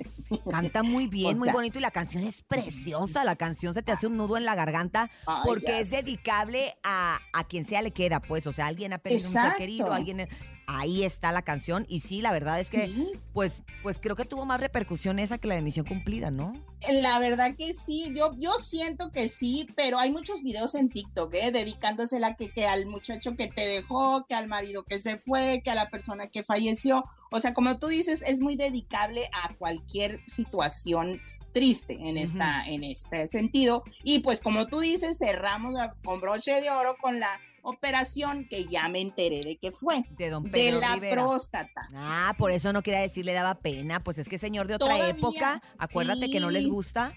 Canta 0.50 0.82
muy 0.82 1.06
bien, 1.08 1.34
O 1.36 1.38
muy 1.38 1.46
sea- 1.46 1.54
bonito 1.54 1.78
y 1.78 1.82
la 1.82 1.90
canción 1.90 2.24
es 2.24 2.42
preciosa. 2.42 3.24
La 3.24 3.36
canción 3.36 3.72
se 3.74 3.82
te 3.82 3.90
hace 3.92 4.06
un 4.06 4.16
nudo 4.16 4.36
en 4.36 4.44
la 4.44 4.54
garganta 4.54 5.10
porque 5.44 5.80
es 5.80 5.90
dedicable 5.90 6.74
a, 6.84 7.18
a 7.32 7.44
quien 7.44 7.64
sea 7.64 7.80
le 7.82 7.90
queda, 7.92 8.20
pues. 8.20 8.46
O 8.46 8.52
sea, 8.52 8.66
alguien 8.66 8.92
ha 8.92 8.98
perdido 8.98 9.26
un 9.26 9.32
ser 9.32 9.52
querido, 9.56 9.92
alguien... 9.92 10.28
Ahí 10.66 11.04
está 11.04 11.32
la 11.32 11.42
canción 11.42 11.86
y 11.88 12.00
sí, 12.00 12.20
la 12.20 12.32
verdad 12.32 12.60
es 12.60 12.68
que, 12.68 12.86
Sí. 12.86 13.12
pues, 13.32 13.62
pues 13.82 13.98
creo 13.98 14.16
que 14.16 14.24
tuvo 14.24 14.44
más 14.44 14.60
repercusión 14.60 15.18
esa 15.18 15.38
que 15.38 15.48
la 15.48 15.54
de 15.54 15.62
Misión 15.62 15.86
Cumplida, 15.86 16.30
¿no? 16.30 16.54
La 16.90 17.18
verdad 17.18 17.54
que 17.56 17.74
sí, 17.74 18.12
yo, 18.14 18.32
yo 18.38 18.52
siento 18.58 19.10
que 19.12 19.28
sí, 19.28 19.66
pero 19.76 19.98
hay 19.98 20.10
muchos 20.10 20.42
videos 20.42 20.74
en 20.74 20.88
TikTok, 20.88 21.34
¿eh? 21.34 21.50
Dedicándosela 21.50 22.34
que, 22.36 22.50
que 22.50 22.66
al 22.66 22.86
muchacho 22.86 23.32
que 23.32 23.48
te 23.48 23.66
dejó, 23.66 24.26
que 24.26 24.34
al 24.34 24.48
marido 24.48 24.84
que 24.84 24.98
se 24.98 25.18
fue, 25.18 25.62
que 25.64 25.70
a 25.70 25.74
la 25.74 25.90
persona 25.90 26.28
que 26.28 26.42
falleció. 26.42 27.04
O 27.30 27.40
sea, 27.40 27.54
como 27.54 27.78
tú 27.78 27.88
dices, 27.88 28.22
es 28.22 28.40
muy 28.40 28.56
dedicable 28.56 29.28
a 29.32 29.54
cualquier 29.54 30.20
situación 30.26 31.20
triste 31.52 31.98
en 32.00 32.16
esta 32.16 32.64
en 32.66 32.82
este 32.82 33.28
sentido 33.28 33.84
y 34.02 34.20
pues 34.20 34.40
como 34.40 34.68
tú 34.68 34.80
dices 34.80 35.18
cerramos 35.18 35.78
con 36.02 36.18
broche 36.18 36.62
de 36.62 36.70
oro 36.70 36.96
con 36.98 37.20
la 37.20 37.28
operación 37.62 38.46
que 38.48 38.66
ya 38.66 38.88
me 38.88 39.00
enteré 39.00 39.40
de 39.42 39.56
que 39.56 39.72
fue 39.72 40.04
De 40.10 40.30
don 40.30 40.44
de 40.44 40.50
Pedro 40.50 40.80
la 40.80 40.94
Rivera. 40.94 41.22
próstata 41.22 41.88
Ah, 41.94 42.32
por 42.38 42.50
eso 42.50 42.72
no 42.72 42.82
quería 42.82 43.00
decir 43.00 43.24
le 43.24 43.32
daba 43.32 43.54
pena, 43.56 44.00
pues 44.00 44.18
es 44.18 44.28
que 44.28 44.38
señor 44.38 44.66
de 44.66 44.74
otra 44.74 44.88
Todavía, 44.88 45.08
época, 45.08 45.62
acuérdate 45.78 46.30
que 46.30 46.40
no 46.40 46.50
les 46.50 46.66
gusta. 46.66 47.14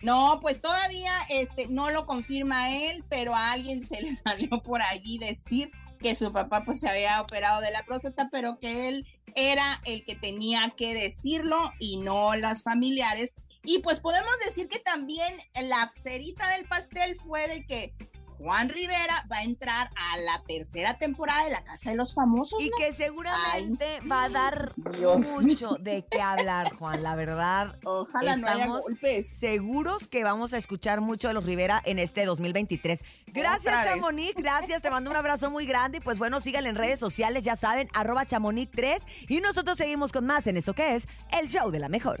No, 0.00 0.38
pues 0.42 0.60
todavía 0.60 1.12
este 1.30 1.66
no 1.68 1.90
lo 1.90 2.04
confirma 2.06 2.70
él, 2.76 3.04
pero 3.08 3.34
a 3.34 3.52
alguien 3.52 3.84
se 3.84 4.02
le 4.02 4.14
salió 4.16 4.62
por 4.62 4.82
allí 4.82 5.18
decir 5.18 5.70
que 6.00 6.14
su 6.14 6.32
papá 6.32 6.64
pues 6.64 6.80
se 6.80 6.88
había 6.88 7.20
operado 7.22 7.62
de 7.62 7.70
la 7.70 7.84
próstata, 7.84 8.28
pero 8.30 8.58
que 8.60 8.88
él 8.88 9.06
era 9.34 9.80
el 9.84 10.04
que 10.04 10.14
tenía 10.14 10.74
que 10.76 10.94
decirlo 10.94 11.72
y 11.78 11.96
no 11.96 12.34
las 12.36 12.62
familiares. 12.62 13.34
Y 13.62 13.78
pues 13.78 14.00
podemos 14.00 14.32
decir 14.44 14.68
que 14.68 14.78
también 14.78 15.34
la 15.62 15.88
cerita 15.88 16.50
del 16.50 16.66
pastel 16.66 17.16
fue 17.16 17.48
de 17.48 17.64
que 17.64 17.94
Juan 18.38 18.68
Rivera 18.68 19.26
va 19.30 19.38
a 19.38 19.42
entrar 19.44 19.90
a 19.96 20.16
la 20.18 20.42
tercera 20.46 20.98
temporada 20.98 21.44
de 21.44 21.50
La 21.50 21.64
Casa 21.64 21.90
de 21.90 21.96
los 21.96 22.14
Famosos. 22.14 22.60
Y 22.60 22.68
¿no? 22.68 22.76
que 22.78 22.92
seguramente 22.92 24.00
va 24.10 24.24
a 24.24 24.28
dar 24.28 24.72
Dios 24.76 25.42
mucho 25.42 25.76
de 25.80 26.04
qué 26.10 26.20
hablar, 26.20 26.74
Juan, 26.76 27.02
la 27.02 27.14
verdad. 27.14 27.76
Ojalá 27.84 28.36
no 28.36 28.48
haya 28.48 28.66
golpes. 28.66 29.28
Seguros 29.28 30.08
que 30.08 30.24
vamos 30.24 30.54
a 30.54 30.58
escuchar 30.58 31.00
mucho 31.00 31.28
de 31.28 31.34
los 31.34 31.44
Rivera 31.44 31.80
en 31.84 31.98
este 31.98 32.24
2023. 32.24 33.02
Gracias. 33.32 33.84
Chamonix, 33.84 34.34
gracias, 34.34 34.82
te 34.82 34.90
mando 34.90 35.10
un 35.10 35.16
abrazo 35.16 35.50
muy 35.50 35.66
grande 35.66 35.98
y 35.98 36.00
pues 36.00 36.18
bueno, 36.18 36.40
síganle 36.40 36.70
en 36.70 36.76
redes 36.76 36.98
sociales, 36.98 37.44
ya 37.44 37.56
saben, 37.56 37.88
arroba 37.94 38.26
Chamonix3 38.26 39.02
y 39.28 39.40
nosotros 39.40 39.76
seguimos 39.76 40.12
con 40.12 40.26
más 40.26 40.46
en 40.46 40.56
esto 40.56 40.74
que 40.74 40.96
es 40.96 41.06
el 41.32 41.48
show 41.48 41.70
de 41.70 41.78
la 41.78 41.88
mejor. 41.88 42.20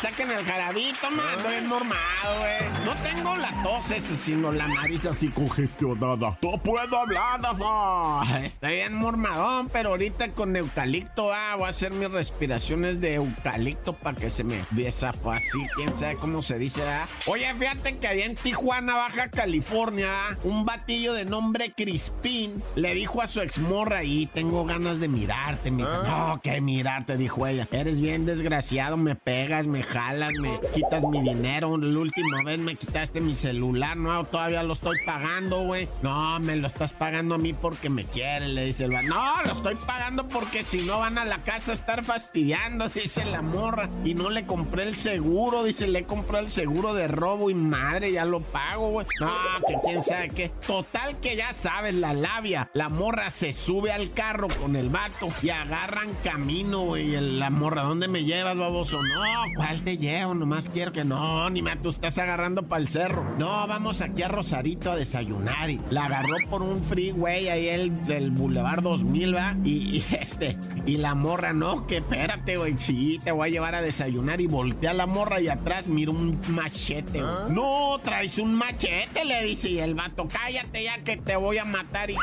Saquen 0.00 0.30
el 0.30 0.44
jarabito, 0.44 1.10
no, 1.10 1.22
ando 1.22 1.48
bien 1.48 1.68
normado, 1.68 2.38
güey. 2.38 2.84
No 2.86 2.94
tengo 3.02 3.36
la 3.36 3.50
tos 3.62 3.90
esa, 3.90 4.16
sino 4.16 4.50
la 4.50 4.66
nariz 4.66 5.04
así 5.04 5.28
congestionada. 5.28 6.38
No 6.40 6.62
puedo 6.62 6.96
hablar, 6.96 7.40
Dafa. 7.40 8.40
Estoy 8.44 8.76
bien 8.76 8.94
mormadón, 8.94 9.68
pero 9.68 9.90
ahorita 9.90 10.32
con 10.32 10.56
eucalipto, 10.56 11.32
ah, 11.32 11.56
voy 11.56 11.66
a 11.66 11.68
hacer 11.68 11.92
mis 11.92 12.10
respiraciones 12.10 13.00
de 13.00 13.16
eucalipto 13.16 13.92
para 13.92 14.18
que 14.18 14.30
se 14.30 14.42
me 14.42 14.64
desafó 14.70 15.32
así, 15.32 15.58
quién 15.76 15.94
sabe 15.94 16.16
cómo 16.16 16.40
se 16.40 16.58
dice, 16.58 16.82
ah. 16.88 17.06
Oye, 17.26 17.52
fíjate 17.54 17.98
que 17.98 18.08
allá 18.08 18.24
en 18.24 18.36
Tijuana, 18.36 18.94
Baja 18.94 19.28
California, 19.28 20.38
un 20.44 20.64
batillo 20.64 21.12
de 21.12 21.26
nombre 21.26 21.72
Crispín 21.72 22.62
le 22.74 22.94
dijo 22.94 23.20
a 23.20 23.26
su 23.26 23.42
exmorra 23.42 24.02
y 24.02 24.26
tengo 24.26 24.64
ganas 24.64 24.98
de 25.00 25.08
mirarte, 25.08 25.70
mija. 25.70 26.02
No, 26.04 26.40
que 26.40 26.60
mirarte, 26.60 27.18
dijo 27.18 27.46
ella. 27.46 27.68
Eres 27.70 28.00
bien 28.00 28.24
desgraciado, 28.24 28.96
me 28.96 29.14
pegas, 29.14 29.66
me 29.66 29.82
jalas, 29.90 30.32
me 30.34 30.60
quitas 30.72 31.04
mi 31.04 31.20
dinero. 31.22 31.76
La 31.76 31.98
última 31.98 32.42
vez 32.42 32.58
me 32.58 32.76
quitaste 32.76 33.20
mi 33.20 33.34
celular, 33.34 33.96
no, 33.96 34.24
todavía 34.24 34.62
lo 34.62 34.72
estoy 34.72 34.96
pagando, 35.04 35.64
güey. 35.64 35.88
No, 36.02 36.38
me 36.40 36.56
lo 36.56 36.66
estás 36.66 36.92
pagando 36.92 37.34
a 37.34 37.38
mí 37.38 37.52
porque 37.52 37.90
me 37.90 38.04
quieres, 38.04 38.48
le 38.48 38.64
dice 38.64 38.84
el. 38.84 38.92
No, 39.06 39.42
lo 39.44 39.52
estoy 39.52 39.74
pagando 39.74 40.28
porque 40.28 40.62
si 40.62 40.82
no 40.82 41.00
van 41.00 41.18
a 41.18 41.24
la 41.24 41.38
casa 41.38 41.72
a 41.72 41.74
estar 41.74 42.04
fastidiando, 42.04 42.88
dice 42.94 43.24
la 43.24 43.42
morra. 43.42 43.88
Y 44.04 44.14
no 44.14 44.30
le 44.30 44.46
compré 44.46 44.84
el 44.84 44.94
seguro, 44.94 45.64
dice, 45.64 45.88
le 45.88 46.04
compré 46.04 46.38
el 46.40 46.50
seguro 46.50 46.94
de 46.94 47.08
robo 47.08 47.50
y 47.50 47.54
madre, 47.54 48.12
ya 48.12 48.24
lo 48.24 48.40
pago, 48.40 48.90
güey. 48.90 49.06
No, 49.20 49.32
que 49.66 49.74
quién 49.84 50.02
sabe 50.02 50.30
qué. 50.30 50.50
Total 50.66 51.18
que 51.20 51.36
ya 51.36 51.52
sabes, 51.52 51.94
la 51.94 52.14
labia. 52.14 52.70
La 52.74 52.88
morra 52.88 53.30
se 53.30 53.52
sube 53.52 53.92
al 53.92 54.12
carro 54.12 54.48
con 54.48 54.76
el 54.76 54.88
vato 54.88 55.28
y 55.42 55.50
agarran 55.50 56.14
camino, 56.22 56.84
güey. 56.84 57.10
La 57.20 57.50
morra, 57.50 57.82
¿dónde 57.82 58.08
me 58.08 58.24
llevas, 58.24 58.56
baboso? 58.56 59.02
No, 59.02 59.22
¿cuál 59.56 59.79
te 59.80 59.98
llevo? 59.98 60.34
Nomás 60.34 60.68
quiero 60.68 60.92
que 60.92 61.04
no, 61.04 61.48
ni 61.50 61.62
me 61.62 61.76
tú 61.76 61.90
estás 61.90 62.18
agarrando 62.18 62.64
para 62.64 62.82
el 62.82 62.88
cerro. 62.88 63.24
No, 63.38 63.66
vamos 63.66 64.00
aquí 64.00 64.22
a 64.22 64.28
Rosarito 64.28 64.92
a 64.92 64.96
desayunar. 64.96 65.70
Y 65.70 65.80
la 65.90 66.06
agarró 66.06 66.36
por 66.48 66.62
un 66.62 66.82
freeway 66.82 67.48
ahí 67.48 67.68
el 67.68 68.04
del 68.04 68.30
Boulevard 68.30 68.82
2000, 68.82 69.34
¿va? 69.34 69.56
Y, 69.64 69.96
y 69.96 70.04
este, 70.20 70.56
y 70.86 70.96
la 70.98 71.14
morra, 71.14 71.52
no, 71.52 71.86
que 71.86 71.98
espérate, 71.98 72.56
güey. 72.56 72.76
Sí, 72.78 73.20
te 73.22 73.32
voy 73.32 73.48
a 73.48 73.52
llevar 73.52 73.74
a 73.74 73.82
desayunar. 73.82 74.40
Y 74.40 74.46
voltea 74.46 74.92
la 74.92 75.06
morra 75.06 75.40
y 75.40 75.48
atrás 75.48 75.86
mira 75.86 76.10
un 76.10 76.38
machete, 76.48 77.22
güey. 77.22 77.50
No, 77.50 77.98
traes 78.02 78.38
un 78.38 78.54
machete, 78.54 79.24
le 79.24 79.42
dice. 79.44 79.70
Y 79.70 79.78
el 79.78 79.94
vato, 79.94 80.28
cállate 80.28 80.84
ya 80.84 80.98
que 81.02 81.16
te 81.16 81.36
voy 81.36 81.58
a 81.58 81.64
matar, 81.64 82.10
hija. 82.10 82.20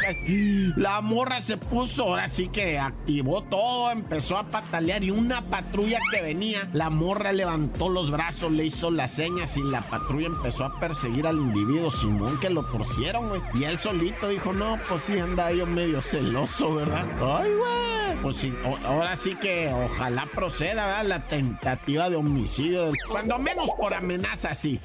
La 0.76 1.02
morra 1.02 1.42
se 1.42 1.58
puso, 1.58 2.04
ahora 2.04 2.28
sí 2.28 2.48
que 2.48 2.78
activó 2.78 3.44
todo, 3.44 3.92
empezó 3.92 4.38
a 4.38 4.44
patalear 4.50 5.04
y 5.04 5.12
una 5.12 5.42
patrulla 5.50 6.00
que 6.12 6.22
venía, 6.22 6.70
la 6.74 6.90
morra 6.90 7.34
levantó 7.48 7.88
los 7.88 8.12
brazos, 8.12 8.52
le 8.52 8.66
hizo 8.66 8.92
las 8.92 9.12
señas 9.12 9.56
y 9.56 9.64
la 9.64 9.82
patrulla 9.90 10.28
empezó 10.28 10.66
a 10.66 10.80
perseguir 10.82 11.26
al 11.26 11.38
individuo 11.38 11.90
Simón 11.90 12.38
que 12.42 12.50
lo 12.50 12.66
torcieron, 12.66 13.30
güey. 13.30 13.42
Y 13.54 13.64
él 13.64 13.80
solito 13.80 14.28
dijo, 14.28 14.52
no, 14.52 14.78
pues 14.90 15.04
sí, 15.04 15.18
anda 15.18 15.50
yo 15.54 15.66
medio 15.66 16.02
celoso, 16.02 16.76
¿verdad? 16.76 17.06
Ay, 17.22 17.50
güey. 17.54 18.22
Pues 18.22 18.36
sí, 18.36 18.54
ahora 18.84 19.16
sí 19.16 19.36
que 19.36 19.72
ojalá 19.74 20.28
proceda, 20.36 20.88
¿verdad? 20.88 21.06
La 21.06 21.28
tentativa 21.30 22.10
de 22.10 22.18
homicidio, 22.18 22.92
cuando 23.10 23.40
menos 23.40 23.70
por 23.78 23.94
amenaza, 23.94 24.54
sí. 24.54 24.82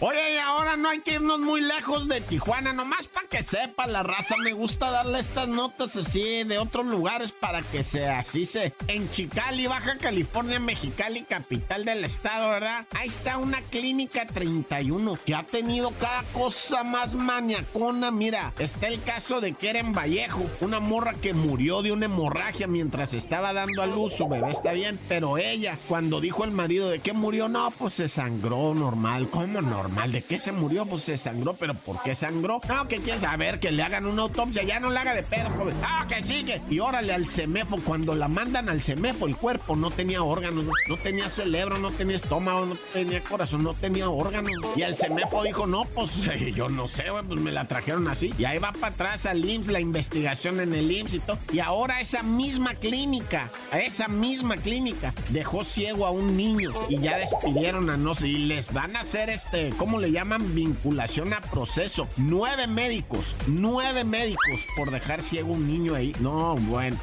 Oye, 0.00 0.34
y 0.34 0.38
ahora 0.38 0.76
no 0.76 0.90
hay 0.90 1.00
que 1.00 1.14
irnos 1.14 1.40
muy 1.40 1.62
lejos 1.62 2.06
de 2.06 2.20
Tijuana, 2.20 2.74
nomás 2.74 3.08
para 3.08 3.26
que 3.28 3.42
sepa 3.42 3.86
la 3.86 4.02
raza. 4.02 4.36
Me 4.36 4.52
gusta 4.52 4.90
darle 4.90 5.18
estas 5.20 5.48
notas 5.48 5.96
así 5.96 6.44
de 6.44 6.58
otros 6.58 6.84
lugares 6.84 7.32
para 7.32 7.62
que 7.62 7.82
se 7.82 8.06
así 8.06 8.44
se. 8.44 8.74
En 8.88 9.08
Chicali, 9.10 9.66
Baja 9.66 9.96
California, 9.96 10.60
Mexicali, 10.60 11.22
capital 11.22 11.86
del 11.86 12.04
estado, 12.04 12.50
¿verdad? 12.50 12.84
Ahí 12.92 13.08
está 13.08 13.38
una 13.38 13.62
clínica 13.62 14.26
31 14.26 15.18
que 15.24 15.34
ha 15.34 15.44
tenido 15.44 15.90
cada 15.92 16.22
cosa 16.24 16.84
más 16.84 17.14
maniacona. 17.14 18.10
Mira, 18.10 18.52
está 18.58 18.88
el 18.88 19.02
caso 19.02 19.40
de 19.40 19.54
Keren 19.54 19.92
Vallejo, 19.92 20.44
una 20.60 20.78
morra 20.78 21.14
que 21.14 21.32
murió 21.32 21.80
de 21.80 21.92
una 21.92 22.04
hemorragia 22.04 22.66
mientras 22.66 23.14
estaba 23.14 23.54
dando 23.54 23.82
a 23.82 23.86
luz. 23.86 24.12
Su 24.14 24.28
bebé 24.28 24.50
está 24.50 24.72
bien, 24.72 24.98
pero 25.08 25.38
ella, 25.38 25.78
cuando 25.88 26.20
dijo 26.20 26.44
el 26.44 26.50
marido 26.50 26.90
de 26.90 27.00
que 27.00 27.14
murió, 27.14 27.48
no, 27.48 27.70
pues 27.70 27.94
se 27.94 28.08
sangró 28.08 28.74
normal. 28.74 29.25
¿Cómo 29.30 29.60
normal? 29.60 30.12
¿De 30.12 30.22
qué 30.22 30.38
se 30.38 30.52
murió? 30.52 30.86
Pues 30.86 31.02
se 31.02 31.16
sangró, 31.16 31.54
pero 31.54 31.74
¿por 31.74 32.02
qué 32.02 32.14
sangró? 32.14 32.60
No, 32.68 32.88
que 32.88 32.98
quieren 32.98 33.20
saber, 33.20 33.60
que 33.60 33.70
le 33.70 33.82
hagan 33.82 34.06
una 34.06 34.22
autopsia, 34.22 34.62
ya 34.62 34.80
no 34.80 34.90
le 34.90 34.98
haga 34.98 35.14
de 35.14 35.22
pedo, 35.22 35.50
joven. 35.50 35.76
Ah, 35.82 36.04
que 36.08 36.22
sigue. 36.22 36.60
Y 36.70 36.78
órale 36.78 37.12
al 37.12 37.26
semefo, 37.26 37.78
cuando 37.84 38.14
la 38.14 38.28
mandan 38.28 38.68
al 38.68 38.80
semefo, 38.80 39.26
el 39.26 39.36
cuerpo 39.36 39.76
no 39.76 39.90
tenía 39.90 40.22
órganos, 40.22 40.64
no, 40.88 40.96
tenía 40.96 41.28
cerebro, 41.28 41.78
no 41.78 41.90
tenía 41.90 42.16
estómago, 42.16 42.66
no 42.66 42.76
tenía 42.92 43.22
corazón, 43.22 43.62
no 43.62 43.74
tenía 43.74 44.08
órganos. 44.08 44.52
Y 44.76 44.82
el 44.82 44.94
semefo 44.94 45.42
dijo, 45.42 45.66
no, 45.66 45.84
pues 45.84 46.10
yo 46.54 46.68
no 46.68 46.86
sé, 46.86 47.10
güey, 47.10 47.24
pues 47.24 47.40
me 47.40 47.52
la 47.52 47.66
trajeron 47.66 48.08
así. 48.08 48.32
Y 48.38 48.44
ahí 48.44 48.58
va 48.58 48.72
para 48.72 48.92
atrás 48.92 49.26
al 49.26 49.44
IMSS, 49.44 49.68
la 49.68 49.80
investigación 49.80 50.60
en 50.60 50.72
el 50.72 50.90
IMSS 50.90 51.14
y 51.14 51.18
todo. 51.20 51.38
Y 51.52 51.60
ahora 51.60 52.00
esa 52.00 52.22
misma 52.22 52.74
clínica, 52.74 53.50
esa 53.72 54.08
misma 54.08 54.56
clínica, 54.56 55.12
dejó 55.30 55.64
ciego 55.64 56.06
a 56.06 56.10
un 56.10 56.36
niño 56.36 56.72
y 56.88 56.98
ya 56.98 57.18
despidieron 57.18 57.90
a 57.90 57.96
no 57.96 58.14
sé, 58.14 58.28
y 58.28 58.38
les 58.38 58.72
van 58.72 58.96
a 58.96 59.00
hacer 59.00 59.15
este, 59.24 59.70
¿cómo 59.76 59.98
le 59.98 60.12
llaman? 60.12 60.54
Vinculación 60.54 61.32
a 61.32 61.40
proceso. 61.40 62.08
Nueve 62.16 62.66
médicos, 62.66 63.36
nueve 63.46 64.04
médicos 64.04 64.60
por 64.76 64.90
dejar 64.90 65.22
ciego 65.22 65.52
un 65.52 65.66
niño 65.66 65.94
ahí. 65.94 66.14
No, 66.20 66.54
bueno. 66.56 66.96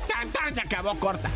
Se 0.54 0.62
acabó 0.62 0.96
corta. 1.00 1.30